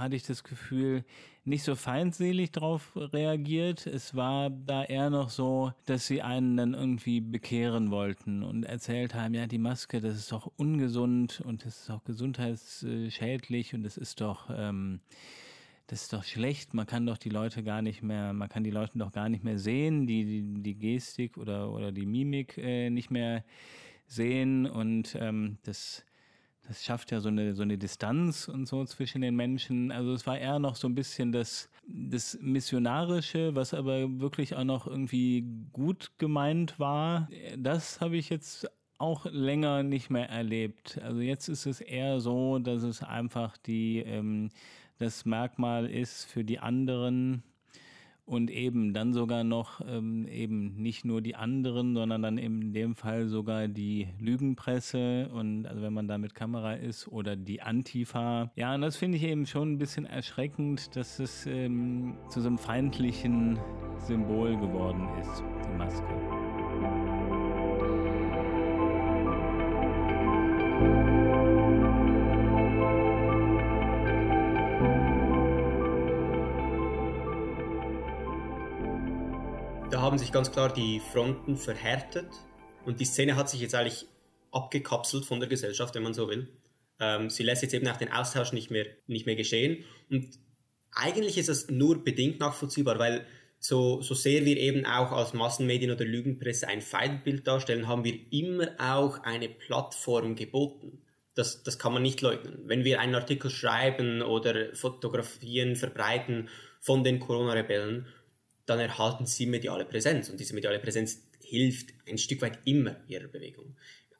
hatte 0.00 0.16
ich 0.16 0.22
das 0.24 0.44
Gefühl, 0.44 1.04
nicht 1.44 1.62
so 1.62 1.76
feindselig 1.76 2.50
drauf 2.50 2.92
reagiert. 2.96 3.86
Es 3.86 4.16
war 4.16 4.50
da 4.50 4.84
eher 4.84 5.10
noch 5.10 5.30
so, 5.30 5.72
dass 5.84 6.06
sie 6.06 6.22
einen 6.22 6.56
dann 6.56 6.74
irgendwie 6.74 7.20
bekehren 7.20 7.90
wollten 7.90 8.42
und 8.42 8.64
erzählt 8.64 9.14
haben, 9.14 9.34
ja, 9.34 9.46
die 9.46 9.58
Maske, 9.58 10.00
das 10.00 10.16
ist 10.16 10.32
doch 10.32 10.50
ungesund 10.56 11.40
und 11.44 11.64
das 11.64 11.82
ist 11.82 11.90
auch 11.90 12.02
gesundheitsschädlich 12.04 13.74
und 13.74 13.84
das 13.84 13.96
ist 13.96 14.20
doch, 14.20 14.50
ähm, 14.50 15.00
das 15.86 16.02
ist 16.02 16.12
doch 16.12 16.24
schlecht, 16.24 16.74
man 16.74 16.86
kann 16.86 17.06
doch 17.06 17.18
die 17.18 17.28
Leute 17.28 17.62
gar 17.62 17.80
nicht 17.80 18.02
mehr, 18.02 18.32
man 18.32 18.48
kann 18.48 18.64
die 18.64 18.72
Leute 18.72 18.98
doch 18.98 19.12
gar 19.12 19.28
nicht 19.28 19.44
mehr 19.44 19.58
sehen, 19.58 20.08
die, 20.08 20.24
die, 20.24 20.62
die 20.62 20.74
Gestik 20.74 21.38
oder, 21.38 21.70
oder 21.70 21.92
die 21.92 22.06
Mimik 22.06 22.58
äh, 22.58 22.90
nicht 22.90 23.12
mehr 23.12 23.44
sehen 24.08 24.66
und 24.66 25.16
ähm, 25.20 25.58
das 25.62 26.05
das 26.68 26.84
schafft 26.84 27.12
ja 27.12 27.20
so 27.20 27.28
eine, 27.28 27.54
so 27.54 27.62
eine 27.62 27.78
Distanz 27.78 28.48
und 28.48 28.66
so 28.66 28.84
zwischen 28.84 29.22
den 29.22 29.36
Menschen. 29.36 29.92
Also 29.92 30.12
es 30.12 30.26
war 30.26 30.38
eher 30.38 30.58
noch 30.58 30.76
so 30.76 30.88
ein 30.88 30.94
bisschen 30.94 31.32
das, 31.32 31.68
das 31.86 32.38
Missionarische, 32.40 33.54
was 33.54 33.74
aber 33.74 34.20
wirklich 34.20 34.56
auch 34.56 34.64
noch 34.64 34.86
irgendwie 34.86 35.44
gut 35.72 36.12
gemeint 36.18 36.78
war. 36.78 37.28
Das 37.56 38.00
habe 38.00 38.16
ich 38.16 38.30
jetzt 38.30 38.68
auch 38.98 39.26
länger 39.26 39.82
nicht 39.82 40.10
mehr 40.10 40.28
erlebt. 40.28 40.98
Also 41.02 41.20
jetzt 41.20 41.48
ist 41.48 41.66
es 41.66 41.80
eher 41.80 42.20
so, 42.20 42.58
dass 42.58 42.82
es 42.82 43.02
einfach 43.02 43.56
die, 43.58 43.98
ähm, 43.98 44.50
das 44.98 45.24
Merkmal 45.24 45.90
ist 45.90 46.24
für 46.24 46.44
die 46.44 46.58
anderen, 46.58 47.42
und 48.26 48.50
eben 48.50 48.92
dann 48.92 49.12
sogar 49.12 49.44
noch 49.44 49.80
ähm, 49.88 50.26
eben 50.28 50.74
nicht 50.76 51.04
nur 51.04 51.22
die 51.22 51.36
anderen, 51.36 51.94
sondern 51.94 52.22
dann 52.22 52.38
in 52.38 52.72
dem 52.72 52.96
Fall 52.96 53.28
sogar 53.28 53.68
die 53.68 54.08
Lügenpresse 54.18 55.30
und 55.32 55.66
also 55.66 55.80
wenn 55.80 55.92
man 55.92 56.08
da 56.08 56.18
mit 56.18 56.34
Kamera 56.34 56.74
ist 56.74 57.08
oder 57.08 57.36
die 57.36 57.62
Antifa. 57.62 58.50
Ja, 58.56 58.74
und 58.74 58.82
das 58.82 58.96
finde 58.96 59.16
ich 59.16 59.24
eben 59.24 59.46
schon 59.46 59.72
ein 59.72 59.78
bisschen 59.78 60.06
erschreckend, 60.06 60.94
dass 60.96 61.20
es 61.20 61.46
ähm, 61.46 62.16
zu 62.28 62.40
so 62.40 62.48
einem 62.48 62.58
feindlichen 62.58 63.58
Symbol 63.98 64.56
geworden 64.56 65.08
ist, 65.20 65.42
die 65.64 65.78
Maske. 65.78 67.15
Haben 80.16 80.22
sich 80.22 80.32
ganz 80.32 80.50
klar 80.50 80.72
die 80.72 80.98
Fronten 80.98 81.58
verhärtet 81.58 82.28
und 82.86 83.00
die 83.00 83.04
Szene 83.04 83.36
hat 83.36 83.50
sich 83.50 83.60
jetzt 83.60 83.74
eigentlich 83.74 84.06
abgekapselt 84.50 85.26
von 85.26 85.40
der 85.40 85.48
Gesellschaft, 85.50 85.94
wenn 85.94 86.04
man 86.04 86.14
so 86.14 86.26
will. 86.30 86.48
Ähm, 86.98 87.28
sie 87.28 87.42
lässt 87.42 87.62
jetzt 87.62 87.74
eben 87.74 87.86
auch 87.86 87.98
den 87.98 88.10
Austausch 88.10 88.52
nicht 88.52 88.70
mehr, 88.70 88.86
nicht 89.06 89.26
mehr 89.26 89.36
geschehen 89.36 89.84
und 90.08 90.30
eigentlich 90.90 91.36
ist 91.36 91.50
es 91.50 91.68
nur 91.68 92.02
bedingt 92.02 92.40
nachvollziehbar, 92.40 92.98
weil 92.98 93.26
so, 93.58 94.00
so 94.00 94.14
sehr 94.14 94.46
wir 94.46 94.56
eben 94.56 94.86
auch 94.86 95.12
als 95.12 95.34
Massenmedien 95.34 95.90
oder 95.90 96.06
Lügenpresse 96.06 96.66
ein 96.66 96.80
Feindbild 96.80 97.46
darstellen, 97.46 97.86
haben 97.86 98.04
wir 98.04 98.18
immer 98.30 98.70
auch 98.78 99.22
eine 99.22 99.50
Plattform 99.50 100.34
geboten. 100.34 101.02
Das, 101.34 101.62
das 101.62 101.78
kann 101.78 101.92
man 101.92 102.02
nicht 102.02 102.22
leugnen. 102.22 102.60
Wenn 102.64 102.84
wir 102.84 103.00
einen 103.00 103.16
Artikel 103.16 103.50
schreiben 103.50 104.22
oder 104.22 104.74
Fotografien 104.74 105.76
verbreiten 105.76 106.48
von 106.80 107.04
den 107.04 107.20
Corona-Rebellen, 107.20 108.06
dann 108.66 108.80
erhalten 108.80 109.26
sie 109.26 109.46
mediale 109.46 109.84
Präsenz. 109.84 110.28
Und 110.28 110.40
diese 110.40 110.54
mediale 110.54 110.78
Präsenz 110.78 111.22
hilft 111.42 111.94
ein 112.08 112.18
Stück 112.18 112.42
weit 112.42 112.58
immer 112.64 112.96
ihrer 113.08 113.28
Bewegung. 113.28 113.76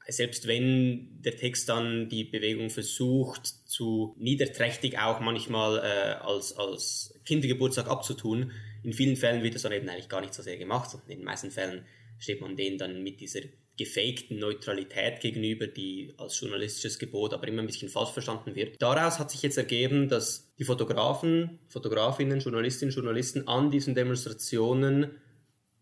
Selbst 0.09 0.47
wenn 0.47 1.21
der 1.21 1.37
Text 1.37 1.69
dann 1.69 2.09
die 2.09 2.23
Bewegung 2.23 2.71
versucht, 2.71 3.47
zu 3.69 4.15
niederträchtig 4.19 4.99
auch 4.99 5.19
manchmal 5.19 5.79
äh, 5.79 6.25
als, 6.25 6.57
als 6.57 7.19
Kindergeburtstag 7.25 7.89
abzutun, 7.89 8.53
in 8.85 8.93
vielen 8.93 9.17
Fällen 9.17 9.43
wird 9.43 9.57
das 9.57 9.63
dann 9.63 9.73
eben 9.73 9.89
eigentlich 9.89 10.09
gar 10.09 10.21
nicht 10.21 10.33
so 10.33 10.43
sehr 10.45 10.59
gemacht. 10.59 10.95
Und 10.95 11.03
in 11.09 11.19
den 11.19 11.25
meisten 11.25 11.51
Fällen 11.51 11.85
steht 12.19 12.41
man 12.41 12.57
denen 12.57 12.79
dann 12.79 13.03
mit 13.03 13.21
dieser 13.21 13.41
gefakten 13.77 14.39
Neutralität 14.39 15.21
gegenüber, 15.21 15.67
die 15.67 16.15
als 16.17 16.41
journalistisches 16.41 16.99
Gebot 16.99 17.35
aber 17.35 17.47
immer 17.49 17.63
ein 17.63 17.67
bisschen 17.67 17.89
falsch 17.89 18.11
verstanden 18.11 18.55
wird. 18.55 18.81
Daraus 18.81 19.19
hat 19.19 19.31
sich 19.31 19.43
jetzt 19.43 19.59
ergeben, 19.59 20.09
dass 20.09 20.53
die 20.59 20.65
Fotografen, 20.65 21.59
Fotografinnen, 21.69 22.41
Journalistinnen, 22.41 22.95
Journalisten 22.95 23.47
an 23.49 23.71
diesen 23.71 23.95
Demonstrationen 23.95 25.11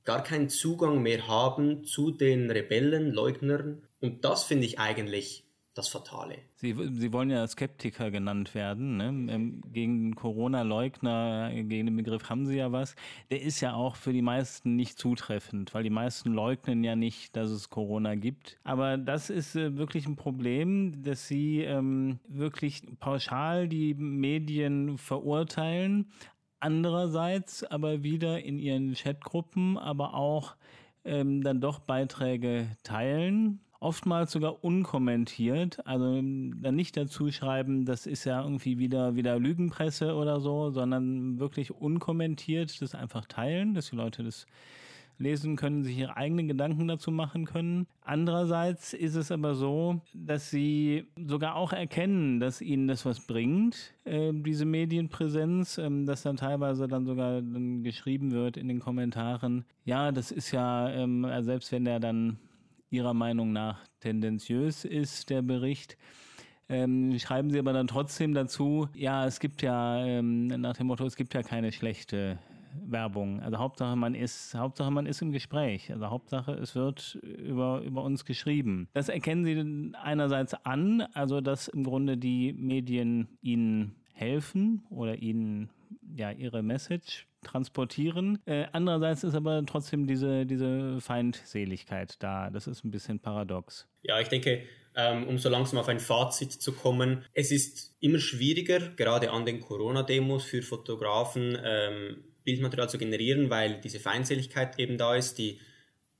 gar 0.04 0.22
keinen 0.22 0.48
Zugang 0.48 1.02
mehr 1.02 1.28
haben 1.28 1.84
zu 1.84 2.10
den 2.10 2.50
Rebellen, 2.50 3.12
Leugnern. 3.12 3.82
Und 4.00 4.24
das 4.24 4.44
finde 4.44 4.66
ich 4.66 4.78
eigentlich 4.78 5.43
das 5.74 5.88
Fatale. 5.88 6.38
Sie, 6.54 6.74
Sie 6.92 7.12
wollen 7.12 7.30
ja 7.30 7.46
Skeptiker 7.46 8.10
genannt 8.10 8.54
werden. 8.54 8.96
Ne? 8.96 9.32
Ähm, 9.32 9.60
gegen 9.72 10.14
Corona-Leugner, 10.14 11.50
gegen 11.52 11.86
den 11.86 11.96
Begriff 11.96 12.30
haben 12.30 12.46
Sie 12.46 12.56
ja 12.56 12.70
was. 12.70 12.94
Der 13.30 13.42
ist 13.42 13.60
ja 13.60 13.74
auch 13.74 13.96
für 13.96 14.12
die 14.12 14.22
meisten 14.22 14.76
nicht 14.76 14.98
zutreffend, 14.98 15.74
weil 15.74 15.82
die 15.82 15.90
meisten 15.90 16.32
leugnen 16.32 16.84
ja 16.84 16.94
nicht, 16.94 17.34
dass 17.34 17.50
es 17.50 17.70
Corona 17.70 18.14
gibt. 18.14 18.56
Aber 18.62 18.96
das 18.96 19.30
ist 19.30 19.56
äh, 19.56 19.76
wirklich 19.76 20.06
ein 20.06 20.16
Problem, 20.16 21.02
dass 21.02 21.26
Sie 21.26 21.60
ähm, 21.60 22.20
wirklich 22.28 22.82
pauschal 23.00 23.68
die 23.68 23.94
Medien 23.94 24.96
verurteilen. 24.96 26.12
Andererseits 26.60 27.64
aber 27.64 28.04
wieder 28.04 28.42
in 28.42 28.58
Ihren 28.58 28.94
Chatgruppen, 28.94 29.76
aber 29.76 30.14
auch 30.14 30.54
ähm, 31.04 31.42
dann 31.42 31.60
doch 31.60 31.80
Beiträge 31.80 32.68
teilen, 32.82 33.60
oftmals 33.84 34.32
sogar 34.32 34.64
unkommentiert. 34.64 35.86
Also 35.86 36.06
ähm, 36.16 36.62
dann 36.62 36.74
nicht 36.74 36.96
dazu 36.96 37.30
schreiben, 37.30 37.84
das 37.84 38.06
ist 38.06 38.24
ja 38.24 38.42
irgendwie 38.42 38.78
wieder, 38.78 39.14
wieder 39.14 39.38
Lügenpresse 39.38 40.14
oder 40.14 40.40
so, 40.40 40.70
sondern 40.70 41.38
wirklich 41.38 41.70
unkommentiert 41.70 42.80
das 42.80 42.94
einfach 42.94 43.26
teilen, 43.26 43.74
dass 43.74 43.90
die 43.90 43.96
Leute 43.96 44.24
das 44.24 44.46
lesen 45.18 45.56
können, 45.56 45.84
sich 45.84 45.98
ihre 45.98 46.16
eigenen 46.16 46.48
Gedanken 46.48 46.88
dazu 46.88 47.10
machen 47.10 47.44
können. 47.44 47.86
Andererseits 48.02 48.94
ist 48.94 49.14
es 49.14 49.30
aber 49.30 49.54
so, 49.54 50.00
dass 50.12 50.50
sie 50.50 51.06
sogar 51.16 51.54
auch 51.54 51.72
erkennen, 51.72 52.40
dass 52.40 52.60
ihnen 52.60 52.88
das 52.88 53.04
was 53.04 53.20
bringt, 53.20 53.94
äh, 54.04 54.32
diese 54.32 54.64
Medienpräsenz, 54.64 55.78
äh, 55.78 56.04
dass 56.04 56.22
dann 56.22 56.36
teilweise 56.36 56.88
dann 56.88 57.06
sogar 57.06 57.42
dann 57.42 57.82
geschrieben 57.82 58.32
wird 58.32 58.56
in 58.56 58.66
den 58.66 58.80
Kommentaren, 58.80 59.64
ja, 59.84 60.10
das 60.10 60.32
ist 60.32 60.50
ja, 60.50 60.90
ähm, 60.90 61.26
selbst 61.42 61.70
wenn 61.70 61.84
der 61.84 62.00
dann 62.00 62.38
Ihrer 62.90 63.14
Meinung 63.14 63.52
nach 63.52 63.78
tendenziös 64.00 64.84
ist, 64.84 65.30
der 65.30 65.42
Bericht. 65.42 65.96
Ähm, 66.68 67.18
schreiben 67.18 67.50
Sie 67.50 67.58
aber 67.58 67.72
dann 67.72 67.86
trotzdem 67.86 68.32
dazu, 68.34 68.88
ja, 68.94 69.26
es 69.26 69.38
gibt 69.40 69.62
ja 69.62 70.04
ähm, 70.04 70.46
nach 70.46 70.76
dem 70.76 70.86
Motto, 70.86 71.04
es 71.04 71.16
gibt 71.16 71.34
ja 71.34 71.42
keine 71.42 71.72
schlechte 71.72 72.38
Werbung. 72.86 73.40
Also 73.40 73.58
Hauptsache 73.58 73.96
man 73.96 74.14
ist, 74.14 74.54
Hauptsache 74.54 74.90
man 74.90 75.06
ist 75.06 75.22
im 75.22 75.32
Gespräch. 75.32 75.92
Also 75.92 76.10
Hauptsache 76.10 76.52
es 76.52 76.74
wird 76.74 77.16
über, 77.22 77.80
über 77.82 78.02
uns 78.02 78.24
geschrieben. 78.24 78.88
Das 78.92 79.08
erkennen 79.08 79.44
Sie 79.44 79.92
einerseits 80.02 80.54
an, 80.64 81.02
also 81.12 81.40
dass 81.40 81.68
im 81.68 81.84
Grunde 81.84 82.16
die 82.16 82.52
Medien 82.52 83.28
Ihnen 83.42 83.94
helfen 84.12 84.84
oder 84.90 85.16
Ihnen 85.16 85.70
ja 86.14 86.30
ihre 86.30 86.62
Message 86.62 87.26
transportieren. 87.42 88.38
Äh, 88.46 88.66
andererseits 88.72 89.24
ist 89.24 89.34
aber 89.34 89.64
trotzdem 89.66 90.06
diese, 90.06 90.46
diese 90.46 91.00
Feindseligkeit 91.00 92.16
da. 92.22 92.50
Das 92.50 92.66
ist 92.66 92.84
ein 92.84 92.90
bisschen 92.90 93.20
paradox. 93.20 93.86
Ja, 94.02 94.20
ich 94.20 94.28
denke, 94.28 94.62
ähm, 94.96 95.26
um 95.26 95.38
so 95.38 95.48
langsam 95.48 95.78
auf 95.78 95.88
ein 95.88 96.00
Fazit 96.00 96.52
zu 96.52 96.72
kommen, 96.72 97.24
es 97.34 97.50
ist 97.50 97.94
immer 98.00 98.18
schwieriger, 98.18 98.80
gerade 98.96 99.30
an 99.30 99.44
den 99.44 99.60
Corona-Demos 99.60 100.44
für 100.44 100.62
Fotografen 100.62 101.58
ähm, 101.62 102.24
Bildmaterial 102.44 102.88
zu 102.88 102.98
generieren, 102.98 103.50
weil 103.50 103.80
diese 103.80 104.00
Feindseligkeit 104.00 104.78
eben 104.78 104.98
da 104.98 105.16
ist, 105.16 105.38
die 105.38 105.60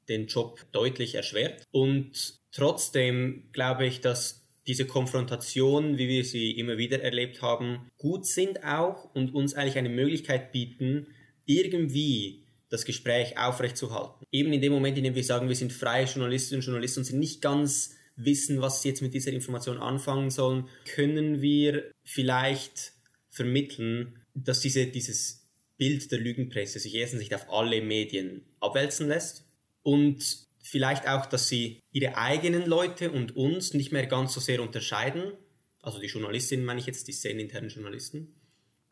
den 0.09 0.27
Job 0.27 0.61
deutlich 0.73 1.15
erschwert. 1.15 1.65
Und 1.71 2.41
trotzdem 2.53 3.49
glaube 3.53 3.87
ich, 3.87 4.01
dass 4.01 4.44
diese 4.67 4.87
Konfrontationen, 4.87 5.99
wie 5.99 6.09
wir 6.09 6.25
sie 6.25 6.53
immer 6.53 6.79
wieder 6.79 7.03
erlebt 7.03 7.43
haben, 7.43 7.91
gut 7.99 8.27
sind 8.27 8.65
auch 8.65 9.15
und 9.15 9.35
uns 9.35 9.55
eigentlich 9.55 9.79
eine 9.79 9.91
Möglichkeit 9.91 10.53
bieten, 10.53 11.09
irgendwie 11.45 12.45
das 12.71 12.85
Gespräch 12.85 13.39
aufrechtzuerhalten. 13.39 14.25
Eben 14.33 14.53
in 14.53 14.61
dem 14.61 14.73
Moment, 14.73 14.97
in 14.99 15.05
dem 15.05 15.15
wir 15.15 15.25
sagen, 15.25 15.49
wir 15.49 15.57
sind 15.57 15.73
freie 15.73 16.07
Journalistinnen 16.07 16.61
und 16.61 16.67
Journalisten 16.67 17.01
und 17.01 17.05
sind 17.05 17.19
nicht 17.19 17.43
ganz 17.43 17.95
wissen, 18.17 18.61
was 18.61 18.83
sie 18.83 18.89
jetzt 18.89 19.03
mit 19.03 19.15
dieser 19.15 19.33
Information 19.33 19.79
anfangen 19.79 20.31
sollen, 20.31 20.69
können 20.87 21.43
wir 21.43 21.91
vielleicht 22.05 22.93
vermitteln, 23.29 24.21
dass 24.35 24.61
diese, 24.61 24.87
dieses 24.87 25.49
Bild 25.77 26.11
der 26.11 26.21
Lügenpresse 26.21 26.79
sich 26.79 26.95
erstens 26.95 27.21
nicht 27.21 27.35
auf 27.35 27.51
alle 27.51 27.83
Medien 27.83 28.43
abwälzen 28.61 29.09
lässt 29.09 29.45
und 29.83 30.47
vielleicht 30.65 31.07
auch, 31.07 31.27
dass 31.27 31.49
sie 31.49 31.81
ihre 31.93 32.17
eigenen 32.17 32.67
Leute 32.67 33.11
und 33.11 33.37
uns 33.37 33.75
nicht 33.75 33.93
mehr 33.93 34.07
ganz 34.07 34.33
so 34.33 34.41
sehr 34.41 34.63
unterscheiden. 34.63 35.33
Also 35.81 36.01
die 36.01 36.07
Journalistinnen 36.07 36.65
meine 36.65 36.81
ich 36.81 36.87
jetzt, 36.87 37.07
die 37.07 37.13
szeneninternen 37.13 37.71
Journalisten. 37.71 38.35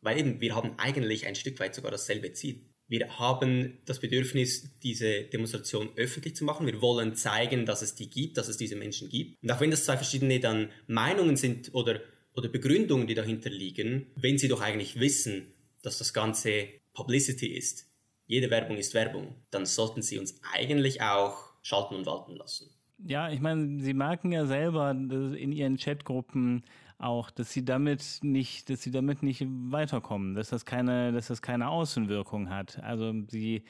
Weil 0.01 0.19
eben, 0.19 0.39
wir 0.39 0.55
haben 0.55 0.77
eigentlich 0.77 1.25
ein 1.25 1.35
Stück 1.35 1.59
weit 1.59 1.73
sogar 1.73 1.91
dasselbe 1.91 2.31
Ziel. 2.33 2.69
Wir 2.87 3.17
haben 3.17 3.79
das 3.85 3.99
Bedürfnis, 3.99 4.79
diese 4.81 5.23
Demonstration 5.23 5.89
öffentlich 5.95 6.35
zu 6.35 6.43
machen. 6.43 6.67
Wir 6.67 6.81
wollen 6.81 7.15
zeigen, 7.15 7.65
dass 7.65 7.81
es 7.81 7.95
die 7.95 8.09
gibt, 8.09 8.37
dass 8.37 8.49
es 8.49 8.57
diese 8.57 8.75
Menschen 8.75 9.09
gibt. 9.09 9.41
Und 9.41 9.51
auch 9.51 9.61
wenn 9.61 9.71
das 9.71 9.85
zwei 9.85 9.95
verschiedene 9.95 10.39
dann 10.39 10.69
Meinungen 10.87 11.37
sind 11.37 11.73
oder, 11.73 12.01
oder 12.35 12.49
Begründungen, 12.49 13.07
die 13.07 13.15
dahinter 13.15 13.49
liegen, 13.49 14.11
wenn 14.15 14.37
sie 14.37 14.49
doch 14.49 14.61
eigentlich 14.61 14.99
wissen, 14.99 15.53
dass 15.81 15.97
das 15.97 16.13
Ganze 16.13 16.67
Publicity 16.93 17.47
ist, 17.47 17.87
jede 18.25 18.49
Werbung 18.51 18.77
ist 18.77 18.93
Werbung, 18.93 19.43
dann 19.49 19.65
sollten 19.65 20.01
sie 20.01 20.19
uns 20.19 20.39
eigentlich 20.53 21.01
auch 21.01 21.52
schalten 21.63 21.95
und 21.95 22.05
walten 22.05 22.35
lassen. 22.35 22.69
Ja, 22.99 23.29
ich 23.29 23.41
meine, 23.41 23.81
Sie 23.81 23.93
merken 23.93 24.31
ja 24.31 24.45
selber 24.45 24.91
in 24.91 25.51
Ihren 25.51 25.77
Chatgruppen 25.77 26.63
auch, 26.99 27.31
dass 27.31 27.51
Sie 27.51 27.65
damit 27.65 28.19
nicht, 28.21 28.69
dass 28.69 28.81
Sie 28.83 28.91
damit 28.91 29.23
nicht 29.23 29.43
weiterkommen, 29.47 30.35
dass 30.35 30.49
das 30.49 30.65
keine, 30.65 31.11
dass 31.11 31.27
das 31.27 31.41
keine 31.41 31.69
Außenwirkung 31.69 32.49
hat. 32.49 32.81
Also 32.83 33.13
Sie 33.29 33.63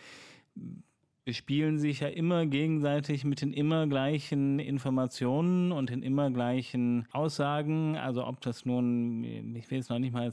bespielen 1.26 1.80
sich 1.80 2.02
ja 2.02 2.10
immer 2.10 2.46
gegenseitig 2.46 3.24
mit 3.24 3.42
den 3.42 3.54
immer 3.54 3.88
gleichen 3.88 4.60
Informationen 4.60 5.72
und 5.72 5.90
den 5.90 6.04
immer 6.04 6.30
gleichen 6.32 7.08
Aussagen. 7.12 7.96
Also 7.96 8.26
ob 8.26 8.42
das 8.42 8.66
nun, 8.66 9.24
ich 9.56 9.70
will 9.72 9.78
jetzt 9.78 9.90
noch 9.90 10.00
nicht 10.00 10.14
mal 10.14 10.32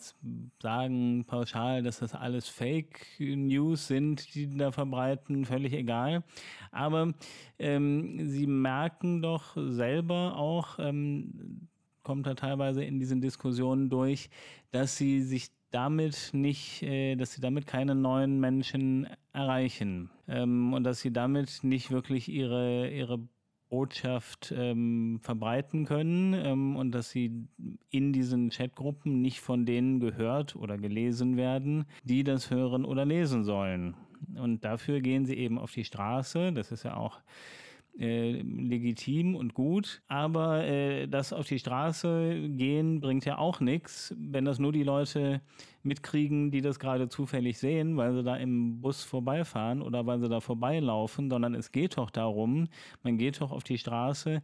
sagen 0.61 1.25
pauschal, 1.27 1.83
dass 1.83 2.01
das 2.01 2.15
alles 2.15 2.49
Fake 2.49 3.07
News 3.19 3.87
sind, 3.87 4.35
die 4.35 4.57
da 4.57 4.73
verbreiten, 4.73 5.45
völlig 5.45 5.75
egal. 5.75 6.25
Aber 6.73 7.15
ähm, 7.59 8.29
sie 8.29 8.47
merken 8.47 9.23
doch 9.23 9.57
selber 9.57 10.37
auch, 10.37 10.79
ähm, 10.81 11.69
kommt 12.03 12.27
da 12.27 12.35
teilweise 12.35 12.83
in 12.83 12.99
diesen 12.99 13.21
Diskussionen 13.21 13.91
durch, 13.91 14.29
dass 14.73 14.97
sie 14.97 15.23
sich 15.23 15.51
damit 15.71 16.31
nicht, 16.33 16.83
äh, 16.83 17.15
dass 17.15 17.33
sie 17.33 17.41
damit 17.41 17.69
keine 17.69 17.95
neuen 17.95 18.41
Menschen 18.41 19.07
erreichen 19.33 20.11
ähm, 20.31 20.73
und 20.73 20.85
dass 20.85 21.01
sie 21.01 21.13
damit 21.13 21.61
nicht 21.63 21.91
wirklich 21.91 22.29
ihre, 22.29 22.89
ihre 22.89 23.21
Botschaft 23.69 24.53
ähm, 24.57 25.21
verbreiten 25.23 25.85
können 25.87 26.35
ähm, 26.35 26.77
und 26.77 26.93
dass 26.93 27.11
sie 27.11 27.49
in 27.91 28.13
diesen 28.13 28.51
Chatgruppen 28.51 29.21
nicht 29.23 29.41
von 29.41 29.65
denen 29.65 30.01
gehört 30.01 30.57
oder 30.57 30.77
gelesen 30.77 31.37
werden, 31.37 31.85
die 32.03 32.25
das 32.25 32.51
hören 32.51 32.85
oder 32.85 33.05
lesen 33.05 33.45
sollen. 33.45 33.95
Und 34.35 34.65
dafür 34.65 35.01
gehen 35.01 35.25
sie 35.25 35.37
eben 35.37 35.59
auf 35.59 35.73
die 35.73 35.85
Straße. 35.85 36.53
Das 36.53 36.73
ist 36.73 36.83
ja 36.83 36.97
auch 36.97 37.21
äh, 37.99 38.41
legitim 38.43 39.35
und 39.35 39.55
gut, 39.55 40.03
aber 40.09 40.65
äh, 40.65 41.07
das 41.07 41.33
auf 41.33 41.47
die 41.47 41.59
Straße 41.59 42.49
gehen 42.49 43.01
bringt 43.01 43.25
ja 43.25 43.39
auch 43.39 43.61
nichts, 43.61 44.15
wenn 44.19 44.45
das 44.45 44.59
nur 44.59 44.73
die 44.73 44.85
Leute 44.85 45.41
mitkriegen, 45.83 46.51
die 46.51 46.61
das 46.61 46.79
gerade 46.79 47.09
zufällig 47.09 47.59
sehen, 47.59 47.97
weil 47.97 48.15
sie 48.15 48.23
da 48.23 48.37
im 48.37 48.81
Bus 48.81 49.03
vorbeifahren 49.05 49.83
oder 49.83 50.07
weil 50.07 50.21
sie 50.21 50.29
da 50.29 50.41
vorbeilaufen, 50.41 51.31
sondern 51.31 51.55
es 51.55 51.73
geht 51.73 51.97
doch 51.97 52.11
darum, 52.11 52.69
man 53.03 53.19
geht 53.19 53.41
doch 53.41 53.51
auf 53.51 53.65
die 53.65 53.79
Straße, 53.79 54.43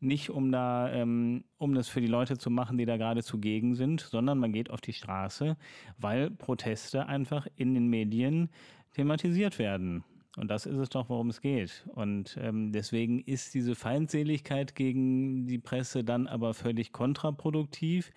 nicht 0.00 0.30
um 0.30 0.52
da, 0.52 0.92
ähm, 0.92 1.44
um 1.58 1.74
das 1.74 1.88
für 1.88 2.00
die 2.00 2.06
Leute 2.06 2.38
zu 2.38 2.50
machen, 2.50 2.78
die 2.78 2.84
da 2.84 2.96
gerade 2.96 3.22
zugegen 3.22 3.74
sind, 3.74 4.02
sondern 4.02 4.38
man 4.38 4.52
geht 4.52 4.70
auf 4.70 4.80
die 4.80 4.92
Straße, 4.92 5.56
weil 5.98 6.30
Proteste 6.30 7.06
einfach 7.06 7.46
in 7.56 7.74
den 7.74 7.88
Medien 7.88 8.50
thematisiert 8.92 9.58
werden. 9.58 10.04
Und 10.36 10.50
das 10.50 10.66
ist 10.66 10.78
es 10.78 10.88
doch, 10.88 11.08
worum 11.08 11.30
es 11.30 11.40
geht. 11.40 11.86
Und 11.94 12.36
ähm, 12.40 12.72
deswegen 12.72 13.20
ist 13.20 13.54
diese 13.54 13.74
Feindseligkeit 13.74 14.74
gegen 14.74 15.46
die 15.46 15.58
Presse 15.58 16.02
dann 16.02 16.26
aber 16.26 16.54
völlig 16.54 16.92
kontraproduktiv, 16.92 18.12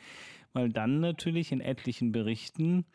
weil 0.54 0.70
dann 0.70 1.00
natürlich 1.00 1.52
in 1.52 1.62
etlichen 1.62 2.12
Berichten 2.12 2.86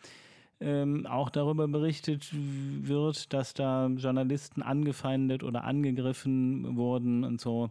ähm, 0.62 1.06
auch 1.06 1.30
darüber 1.30 1.68
berichtet 1.68 2.30
wird, 2.32 3.32
dass 3.32 3.54
da 3.54 3.86
Journalisten 3.86 4.62
angefeindet 4.62 5.42
oder 5.42 5.64
angegriffen 5.64 6.76
wurden 6.76 7.24
und 7.24 7.40
so. 7.40 7.70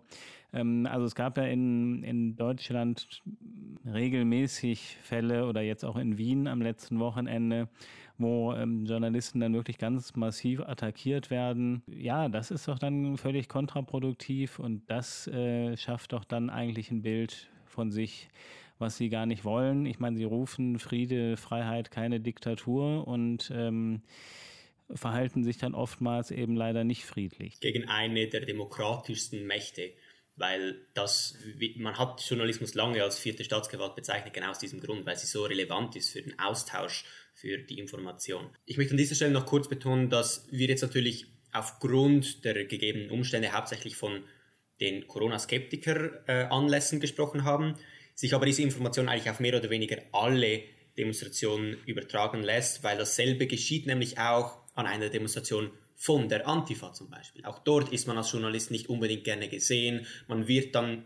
Ähm, 0.53 0.87
also 0.89 1.05
es 1.05 1.15
gab 1.15 1.37
ja 1.37 1.45
in, 1.45 2.03
in 2.03 2.35
Deutschland 2.35 3.21
regelmäßig 3.85 4.97
Fälle 5.01 5.47
oder 5.47 5.61
jetzt 5.61 5.85
auch 5.85 5.95
in 5.95 6.17
Wien 6.17 6.47
am 6.47 6.61
letzten 6.61 6.99
Wochenende, 6.99 7.69
wo 8.21 8.53
ähm, 8.53 8.85
Journalisten 8.85 9.39
dann 9.39 9.53
wirklich 9.53 9.77
ganz 9.77 10.15
massiv 10.15 10.61
attackiert 10.61 11.29
werden. 11.29 11.83
Ja, 11.87 12.29
das 12.29 12.51
ist 12.51 12.67
doch 12.67 12.79
dann 12.79 13.17
völlig 13.17 13.49
kontraproduktiv 13.49 14.59
und 14.59 14.89
das 14.89 15.27
äh, 15.27 15.75
schafft 15.77 16.13
doch 16.13 16.23
dann 16.23 16.49
eigentlich 16.49 16.91
ein 16.91 17.01
Bild 17.01 17.49
von 17.65 17.91
sich, 17.91 18.29
was 18.79 18.97
sie 18.97 19.09
gar 19.09 19.25
nicht 19.25 19.45
wollen. 19.45 19.85
Ich 19.85 19.99
meine, 19.99 20.17
sie 20.17 20.23
rufen 20.23 20.79
Friede, 20.79 21.37
Freiheit, 21.37 21.91
keine 21.91 22.19
Diktatur 22.19 23.07
und 23.07 23.51
ähm, 23.53 24.01
verhalten 24.93 25.43
sich 25.43 25.57
dann 25.57 25.73
oftmals 25.73 26.31
eben 26.31 26.55
leider 26.55 26.83
nicht 26.83 27.05
friedlich. 27.05 27.59
Gegen 27.59 27.87
eine 27.87 28.27
der 28.27 28.45
demokratischsten 28.45 29.45
Mächte 29.45 29.91
weil 30.41 30.87
das, 30.93 31.37
man 31.77 31.97
hat 31.97 32.21
Journalismus 32.21 32.73
lange 32.73 33.03
als 33.03 33.19
vierte 33.19 33.43
Staatsgewalt 33.43 33.95
bezeichnet, 33.95 34.33
genau 34.33 34.49
aus 34.49 34.59
diesem 34.59 34.79
Grund, 34.79 35.05
weil 35.05 35.17
sie 35.17 35.27
so 35.27 35.43
relevant 35.43 35.95
ist 35.95 36.09
für 36.09 36.21
den 36.21 36.37
Austausch, 36.39 37.05
für 37.33 37.57
die 37.57 37.79
Information. 37.79 38.49
Ich 38.65 38.77
möchte 38.77 38.91
an 38.91 38.97
dieser 38.97 39.15
Stelle 39.15 39.31
noch 39.31 39.45
kurz 39.45 39.67
betonen, 39.67 40.09
dass 40.09 40.47
wir 40.51 40.67
jetzt 40.67 40.81
natürlich 40.81 41.27
aufgrund 41.51 42.45
der 42.45 42.65
gegebenen 42.65 43.09
Umstände 43.09 43.51
hauptsächlich 43.51 43.95
von 43.95 44.23
den 44.79 45.07
Corona-Skeptiker-Anlässen 45.07 46.97
äh, 46.97 47.01
gesprochen 47.01 47.43
haben, 47.43 47.75
sich 48.15 48.33
aber 48.33 48.45
diese 48.45 48.63
Information 48.63 49.09
eigentlich 49.09 49.29
auf 49.29 49.39
mehr 49.39 49.57
oder 49.57 49.69
weniger 49.69 49.97
alle 50.11 50.63
Demonstrationen 50.97 51.77
übertragen 51.85 52.41
lässt, 52.43 52.83
weil 52.83 52.97
dasselbe 52.97 53.47
geschieht 53.47 53.85
nämlich 53.85 54.17
auch 54.17 54.57
an 54.75 54.85
einer 54.85 55.09
Demonstration 55.09 55.71
von 55.95 56.29
der 56.29 56.47
Antifa 56.47 56.93
zum 56.93 57.09
Beispiel. 57.09 57.45
Auch 57.45 57.59
dort 57.59 57.93
ist 57.93 58.07
man 58.07 58.17
als 58.17 58.31
Journalist 58.31 58.71
nicht 58.71 58.89
unbedingt 58.89 59.23
gerne 59.23 59.47
gesehen. 59.47 60.07
Man 60.27 60.47
wird 60.47 60.73
dann 60.73 61.05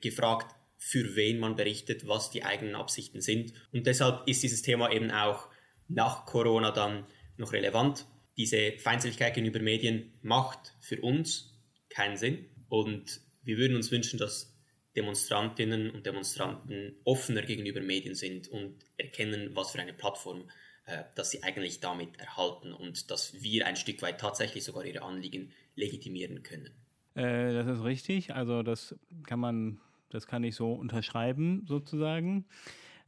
gefragt, 0.00 0.54
für 0.78 1.16
wen 1.16 1.38
man 1.38 1.56
berichtet, 1.56 2.06
was 2.06 2.30
die 2.30 2.44
eigenen 2.44 2.76
Absichten 2.76 3.20
sind. 3.20 3.52
Und 3.72 3.86
deshalb 3.86 4.28
ist 4.28 4.42
dieses 4.42 4.62
Thema 4.62 4.92
eben 4.92 5.10
auch 5.10 5.48
nach 5.88 6.26
Corona 6.26 6.70
dann 6.70 7.06
noch 7.36 7.52
relevant. 7.52 8.06
Diese 8.36 8.72
Feindseligkeit 8.78 9.34
gegenüber 9.34 9.60
Medien 9.60 10.12
macht 10.22 10.74
für 10.80 11.00
uns 11.00 11.54
keinen 11.88 12.16
Sinn. 12.16 12.46
Und 12.68 13.20
wir 13.42 13.56
würden 13.56 13.76
uns 13.76 13.90
wünschen, 13.90 14.18
dass 14.18 14.54
Demonstrantinnen 14.96 15.90
und 15.90 16.06
Demonstranten 16.06 16.96
offener 17.04 17.42
gegenüber 17.42 17.80
Medien 17.80 18.14
sind 18.14 18.48
und 18.48 18.84
erkennen, 18.96 19.50
was 19.54 19.72
für 19.72 19.78
eine 19.78 19.92
Plattform 19.92 20.48
äh, 20.86 21.02
dass 21.16 21.32
sie 21.32 21.42
eigentlich 21.42 21.80
damit 21.80 22.16
erhalten 22.20 22.72
und 22.72 23.10
dass 23.10 23.42
wir 23.42 23.66
ein 23.66 23.74
Stück 23.74 24.02
weit 24.02 24.20
tatsächlich 24.20 24.62
sogar 24.62 24.84
ihre 24.84 25.02
Anliegen 25.02 25.50
legitimieren 25.74 26.44
können. 26.44 26.70
Äh, 27.14 27.52
das 27.54 27.66
ist 27.66 27.82
richtig. 27.82 28.34
Also 28.34 28.62
das 28.62 28.94
kann 29.26 29.40
man, 29.40 29.80
das 30.10 30.28
kann 30.28 30.44
ich 30.44 30.54
so 30.54 30.72
unterschreiben 30.72 31.64
sozusagen. 31.66 32.44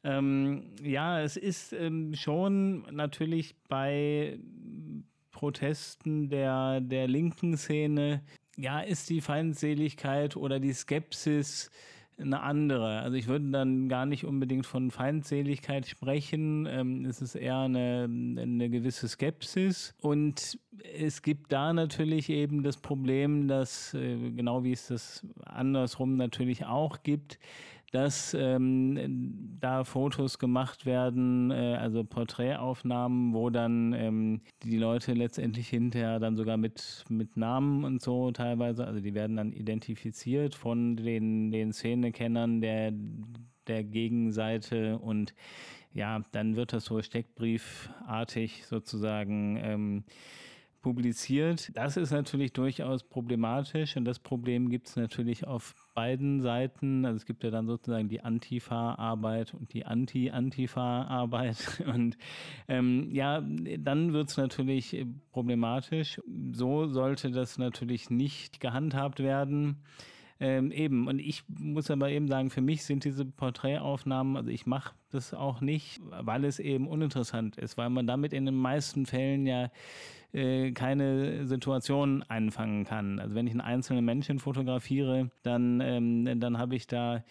Ähm, 0.08 0.62
ja, 0.82 1.20
es 1.20 1.36
ist 1.36 1.74
ähm, 1.74 2.14
schon 2.14 2.86
natürlich 2.90 3.54
bei 3.68 4.38
Protesten 5.32 6.30
der, 6.30 6.80
der 6.80 7.06
linken 7.08 7.58
Szene, 7.58 8.22
ja, 8.56 8.80
ist 8.80 9.10
die 9.10 9.20
Feindseligkeit 9.20 10.34
oder 10.36 10.60
die 10.60 10.72
Skepsis 10.72 11.70
eine 12.18 12.40
andere. 12.40 13.00
Also 13.00 13.16
ich 13.16 13.28
würde 13.28 13.50
dann 13.50 13.88
gar 13.88 14.06
nicht 14.06 14.24
unbedingt 14.24 14.66
von 14.66 14.90
Feindseligkeit 14.90 15.86
sprechen. 15.86 16.66
Ähm, 16.66 17.04
es 17.04 17.20
ist 17.20 17.34
eher 17.34 17.58
eine, 17.58 18.04
eine 18.04 18.70
gewisse 18.70 19.08
Skepsis. 19.08 19.94
Und 20.00 20.58
es 20.96 21.22
gibt 21.22 21.52
da 21.52 21.72
natürlich 21.72 22.30
eben 22.30 22.62
das 22.62 22.78
Problem, 22.78 23.46
dass, 23.46 23.92
äh, 23.92 24.30
genau 24.30 24.64
wie 24.64 24.72
es 24.72 24.88
das 24.88 25.24
andersrum 25.44 26.16
natürlich 26.16 26.64
auch 26.64 27.02
gibt, 27.02 27.38
dass 27.92 28.34
ähm, 28.34 29.56
da 29.60 29.84
Fotos 29.84 30.38
gemacht 30.38 30.84
werden, 30.84 31.50
äh, 31.50 31.76
also 31.76 32.04
Porträtaufnahmen, 32.04 33.32
wo 33.32 33.48
dann 33.50 33.92
ähm, 33.94 34.40
die 34.62 34.76
Leute 34.76 35.14
letztendlich 35.14 35.68
hinterher 35.68 36.18
dann 36.18 36.36
sogar 36.36 36.56
mit, 36.56 37.04
mit 37.08 37.36
Namen 37.36 37.84
und 37.84 38.02
so 38.02 38.30
teilweise, 38.30 38.86
also 38.86 39.00
die 39.00 39.14
werden 39.14 39.36
dann 39.36 39.52
identifiziert 39.52 40.54
von 40.54 40.96
den, 40.96 41.50
den 41.50 41.72
Szenekennern 41.72 42.60
der, 42.60 42.92
der 43.66 43.84
Gegenseite 43.84 44.98
und 44.98 45.34
ja, 45.92 46.22
dann 46.32 46.56
wird 46.56 46.74
das 46.74 46.84
so 46.84 47.00
steckbriefartig 47.00 48.66
sozusagen 48.66 49.56
ähm, 49.56 50.04
publiziert. 50.80 51.70
Das 51.74 51.96
ist 51.96 52.10
natürlich 52.10 52.52
durchaus 52.52 53.02
problematisch 53.02 53.96
und 53.96 54.04
das 54.04 54.18
Problem 54.18 54.70
gibt 54.70 54.88
es 54.88 54.96
natürlich 54.96 55.46
auf 55.46 55.74
beiden 55.94 56.40
Seiten. 56.40 57.04
Also 57.04 57.16
es 57.16 57.26
gibt 57.26 57.44
ja 57.44 57.50
dann 57.50 57.66
sozusagen 57.66 58.08
die 58.08 58.20
Antifa-Arbeit 58.20 59.54
und 59.54 59.72
die 59.72 59.84
Anti-Antifa-Arbeit. 59.84 61.84
Und 61.92 62.16
ähm, 62.68 63.08
ja, 63.10 63.42
dann 63.78 64.12
wird 64.12 64.28
es 64.28 64.36
natürlich 64.36 65.04
problematisch. 65.32 66.20
So 66.52 66.86
sollte 66.86 67.30
das 67.30 67.58
natürlich 67.58 68.10
nicht 68.10 68.60
gehandhabt 68.60 69.20
werden. 69.20 69.82
Ähm, 70.40 70.70
eben, 70.70 71.08
und 71.08 71.18
ich 71.18 71.42
muss 71.48 71.90
aber 71.90 72.10
eben 72.10 72.28
sagen, 72.28 72.50
für 72.50 72.60
mich 72.60 72.84
sind 72.84 73.04
diese 73.04 73.24
Porträtaufnahmen, 73.24 74.36
also 74.36 74.50
ich 74.50 74.66
mache 74.66 74.94
das 75.10 75.34
auch 75.34 75.60
nicht, 75.60 76.00
weil 76.10 76.44
es 76.44 76.60
eben 76.60 76.86
uninteressant 76.86 77.56
ist, 77.56 77.76
weil 77.76 77.90
man 77.90 78.06
damit 78.06 78.32
in 78.32 78.46
den 78.46 78.54
meisten 78.54 79.04
Fällen 79.04 79.46
ja 79.46 79.70
äh, 80.32 80.70
keine 80.72 81.46
Situation 81.46 82.22
einfangen 82.28 82.84
kann. 82.84 83.18
Also 83.18 83.34
wenn 83.34 83.46
ich 83.46 83.52
einen 83.52 83.62
einzelnen 83.62 84.04
Menschen 84.04 84.38
fotografiere, 84.38 85.30
dann, 85.42 85.80
ähm, 85.80 86.38
dann 86.38 86.58
habe 86.58 86.76
ich 86.76 86.86
da 86.86 87.24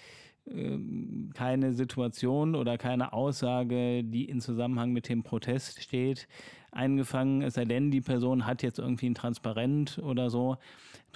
ähm, 0.50 1.32
keine 1.34 1.74
Situation 1.74 2.56
oder 2.56 2.78
keine 2.78 3.14
Aussage, 3.14 4.04
die 4.04 4.26
in 4.26 4.42
Zusammenhang 4.42 4.92
mit 4.92 5.10
dem 5.10 5.24
Protest 5.24 5.82
steht, 5.82 6.28
eingefangen, 6.72 7.42
es 7.42 7.56
sei 7.56 7.66
denn, 7.66 7.92
die 7.92 8.02
Person 8.02 8.46
hat 8.46 8.64
jetzt 8.64 8.80
irgendwie 8.80 9.10
ein 9.10 9.16
Transparent 9.16 10.00
oder 10.00 10.30
so. 10.30 10.58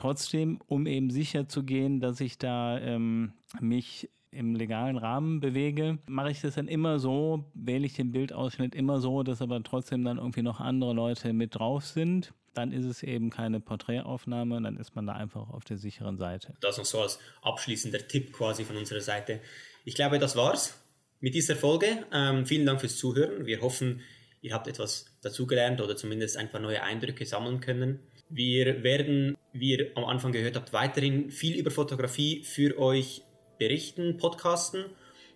Trotzdem, 0.01 0.59
um 0.65 0.87
eben 0.87 1.11
sicher 1.11 1.47
zu 1.47 1.61
gehen, 1.61 1.99
dass 1.99 2.19
ich 2.21 2.39
da 2.39 2.79
ähm, 2.79 3.33
mich 3.59 4.09
im 4.31 4.55
legalen 4.55 4.97
Rahmen 4.97 5.41
bewege, 5.41 5.99
mache 6.07 6.31
ich 6.31 6.41
das 6.41 6.55
dann 6.55 6.67
immer 6.67 6.97
so, 6.97 7.45
wähle 7.53 7.85
ich 7.85 7.93
den 7.93 8.11
Bildausschnitt 8.11 8.73
immer 8.73 8.99
so, 8.99 9.21
dass 9.21 9.43
aber 9.43 9.61
trotzdem 9.61 10.03
dann 10.03 10.17
irgendwie 10.17 10.41
noch 10.41 10.59
andere 10.59 10.93
Leute 10.93 11.33
mit 11.33 11.53
drauf 11.53 11.85
sind. 11.85 12.33
Dann 12.55 12.71
ist 12.71 12.85
es 12.85 13.03
eben 13.03 13.29
keine 13.29 13.59
Porträtaufnahme, 13.59 14.59
dann 14.63 14.75
ist 14.77 14.95
man 14.95 15.05
da 15.05 15.13
einfach 15.13 15.51
auf 15.51 15.65
der 15.65 15.77
sicheren 15.77 16.17
Seite. 16.17 16.55
Das 16.61 16.79
noch 16.79 16.85
so 16.85 16.99
als 17.01 17.19
abschließender 17.43 18.07
Tipp 18.07 18.33
quasi 18.33 18.63
von 18.63 18.77
unserer 18.77 19.01
Seite. 19.01 19.39
Ich 19.85 19.93
glaube, 19.93 20.17
das 20.17 20.35
war's 20.35 20.81
mit 21.19 21.35
dieser 21.35 21.55
Folge. 21.55 22.07
Ähm, 22.11 22.47
vielen 22.47 22.65
Dank 22.65 22.79
fürs 22.79 22.97
Zuhören. 22.97 23.45
Wir 23.45 23.61
hoffen, 23.61 24.01
ihr 24.41 24.55
habt 24.55 24.67
etwas 24.67 25.05
dazugelernt 25.21 25.79
oder 25.79 25.95
zumindest 25.95 26.37
ein 26.37 26.49
paar 26.49 26.59
neue 26.59 26.81
Eindrücke 26.81 27.27
sammeln 27.27 27.59
können. 27.59 27.99
Wir 28.33 28.81
werden, 28.81 29.35
wie 29.51 29.71
ihr 29.73 29.91
am 29.95 30.05
Anfang 30.05 30.31
gehört 30.31 30.55
habt, 30.55 30.71
weiterhin 30.71 31.31
viel 31.31 31.57
über 31.57 31.69
Fotografie 31.69 32.43
für 32.43 32.79
euch 32.79 33.23
berichten, 33.59 34.15
podcasten. 34.17 34.85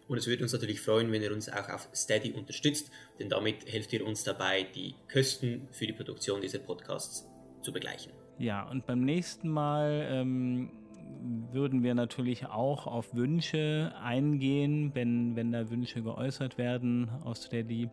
Und 0.08 0.18
es 0.18 0.28
würde 0.28 0.44
uns 0.44 0.54
natürlich 0.54 0.80
freuen, 0.80 1.12
wenn 1.12 1.22
ihr 1.22 1.34
uns 1.34 1.50
auch 1.50 1.68
auf 1.68 1.90
Steady 1.94 2.32
unterstützt, 2.32 2.92
denn 3.20 3.28
damit 3.28 3.70
helft 3.70 3.92
ihr 3.92 4.06
uns 4.06 4.24
dabei, 4.24 4.64
die 4.64 4.96
Kosten 5.12 5.68
für 5.72 5.86
die 5.88 5.94
Produktion 5.94 6.40
dieser 6.40 6.60
Podcasts 6.60 7.28
zu 7.62 7.74
begleichen. 7.74 8.14
Ja, 8.40 8.64
und 8.70 8.86
beim 8.86 9.02
nächsten 9.02 9.50
Mal 9.50 10.08
ähm, 10.10 10.72
würden 11.52 11.84
wir 11.84 11.96
natürlich 11.96 12.46
auch 12.46 12.88
auf 12.88 13.14
Wünsche 13.14 13.94
eingehen, 14.02 14.92
wenn, 14.94 15.36
wenn 15.36 15.52
da 15.52 15.70
Wünsche 15.70 16.02
geäußert 16.02 16.58
werden 16.58 17.10
auf 17.26 17.36
Steady 17.38 17.90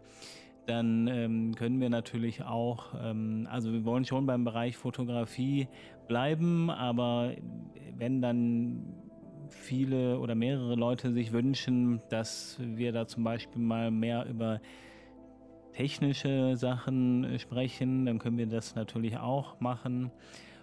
dann 0.67 1.09
ähm, 1.09 1.55
können 1.55 1.81
wir 1.81 1.91
natürlich 1.91 2.45
auch, 2.45 2.95
ähm, 3.03 3.49
also 3.51 3.73
wir 3.73 3.85
wollen 3.85 4.05
schon 4.05 4.27
beim 4.27 4.45
Bereich 4.45 4.77
Fotografie 4.77 5.69
bleiben, 6.07 6.71
aber 6.71 7.33
wenn 7.99 8.23
dann 8.23 8.95
viele 9.51 10.19
oder 10.19 10.35
mehrere 10.35 10.75
Leute 10.75 11.13
sich 11.13 11.33
wünschen, 11.33 12.01
dass 12.09 12.59
wir 12.61 12.93
da 12.93 13.07
zum 13.07 13.25
Beispiel 13.25 13.61
mal 13.61 13.91
mehr 13.91 14.27
über 14.27 14.61
technische 15.73 16.57
Sachen 16.57 17.39
sprechen, 17.39 18.07
dann 18.07 18.19
können 18.19 18.39
wir 18.39 18.47
das 18.47 18.75
natürlich 18.75 19.19
auch 19.19 19.61
machen. 19.61 20.11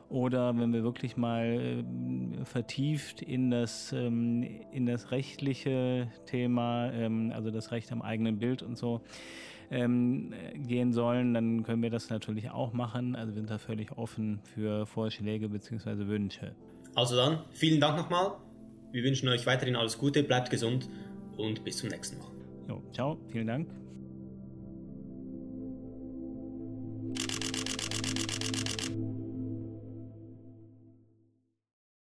Oder 0.10 0.58
wenn 0.58 0.74
wir 0.74 0.82
wirklich 0.84 1.18
mal 1.18 1.46
äh, 1.46 2.46
vertieft 2.46 3.22
in 3.22 3.52
das, 3.52 3.94
ähm, 3.94 4.44
in 4.72 4.88
das 4.88 5.12
rechtliche 5.12 6.08
Thema, 6.26 6.92
ähm, 6.92 7.32
also 7.34 7.52
das 7.52 7.72
Recht 7.72 7.92
am 7.92 8.02
eigenen 8.02 8.40
Bild 8.40 8.64
und 8.64 8.76
so, 8.76 9.02
ähm, 9.72 10.34
gehen 10.56 10.94
sollen, 10.94 11.34
dann 11.34 11.64
können 11.64 11.82
wir 11.84 11.90
das 11.90 12.10
natürlich 12.10 12.50
auch 12.50 12.74
machen. 12.74 13.16
Also 13.16 13.34
wir 13.34 13.42
sind 13.42 13.50
da 13.50 13.58
völlig 13.58 13.98
offen 13.98 14.40
für 14.44 14.86
Vorschläge 14.86 15.50
bzw. 15.50 16.08
Wünsche. 16.08 16.56
Also 16.96 17.16
dann, 17.16 17.44
vielen 17.52 17.80
Dank 17.80 17.98
nochmal 17.98 18.34
wir 18.92 19.04
wünschen 19.04 19.30
euch 19.30 19.46
weiterhin 19.46 19.76
alles 19.76 19.98
Gute, 19.98 20.24
bleibt 20.24 20.50
gesund 20.50 20.90
und 21.38 21.64
bis 21.64 21.78
zum 21.78 21.90
nächsten 21.90 22.18
Mal. 22.18 22.28
Jo, 22.68 22.82
ciao, 22.92 23.18
vielen 23.32 23.48
Dank. 23.48 23.70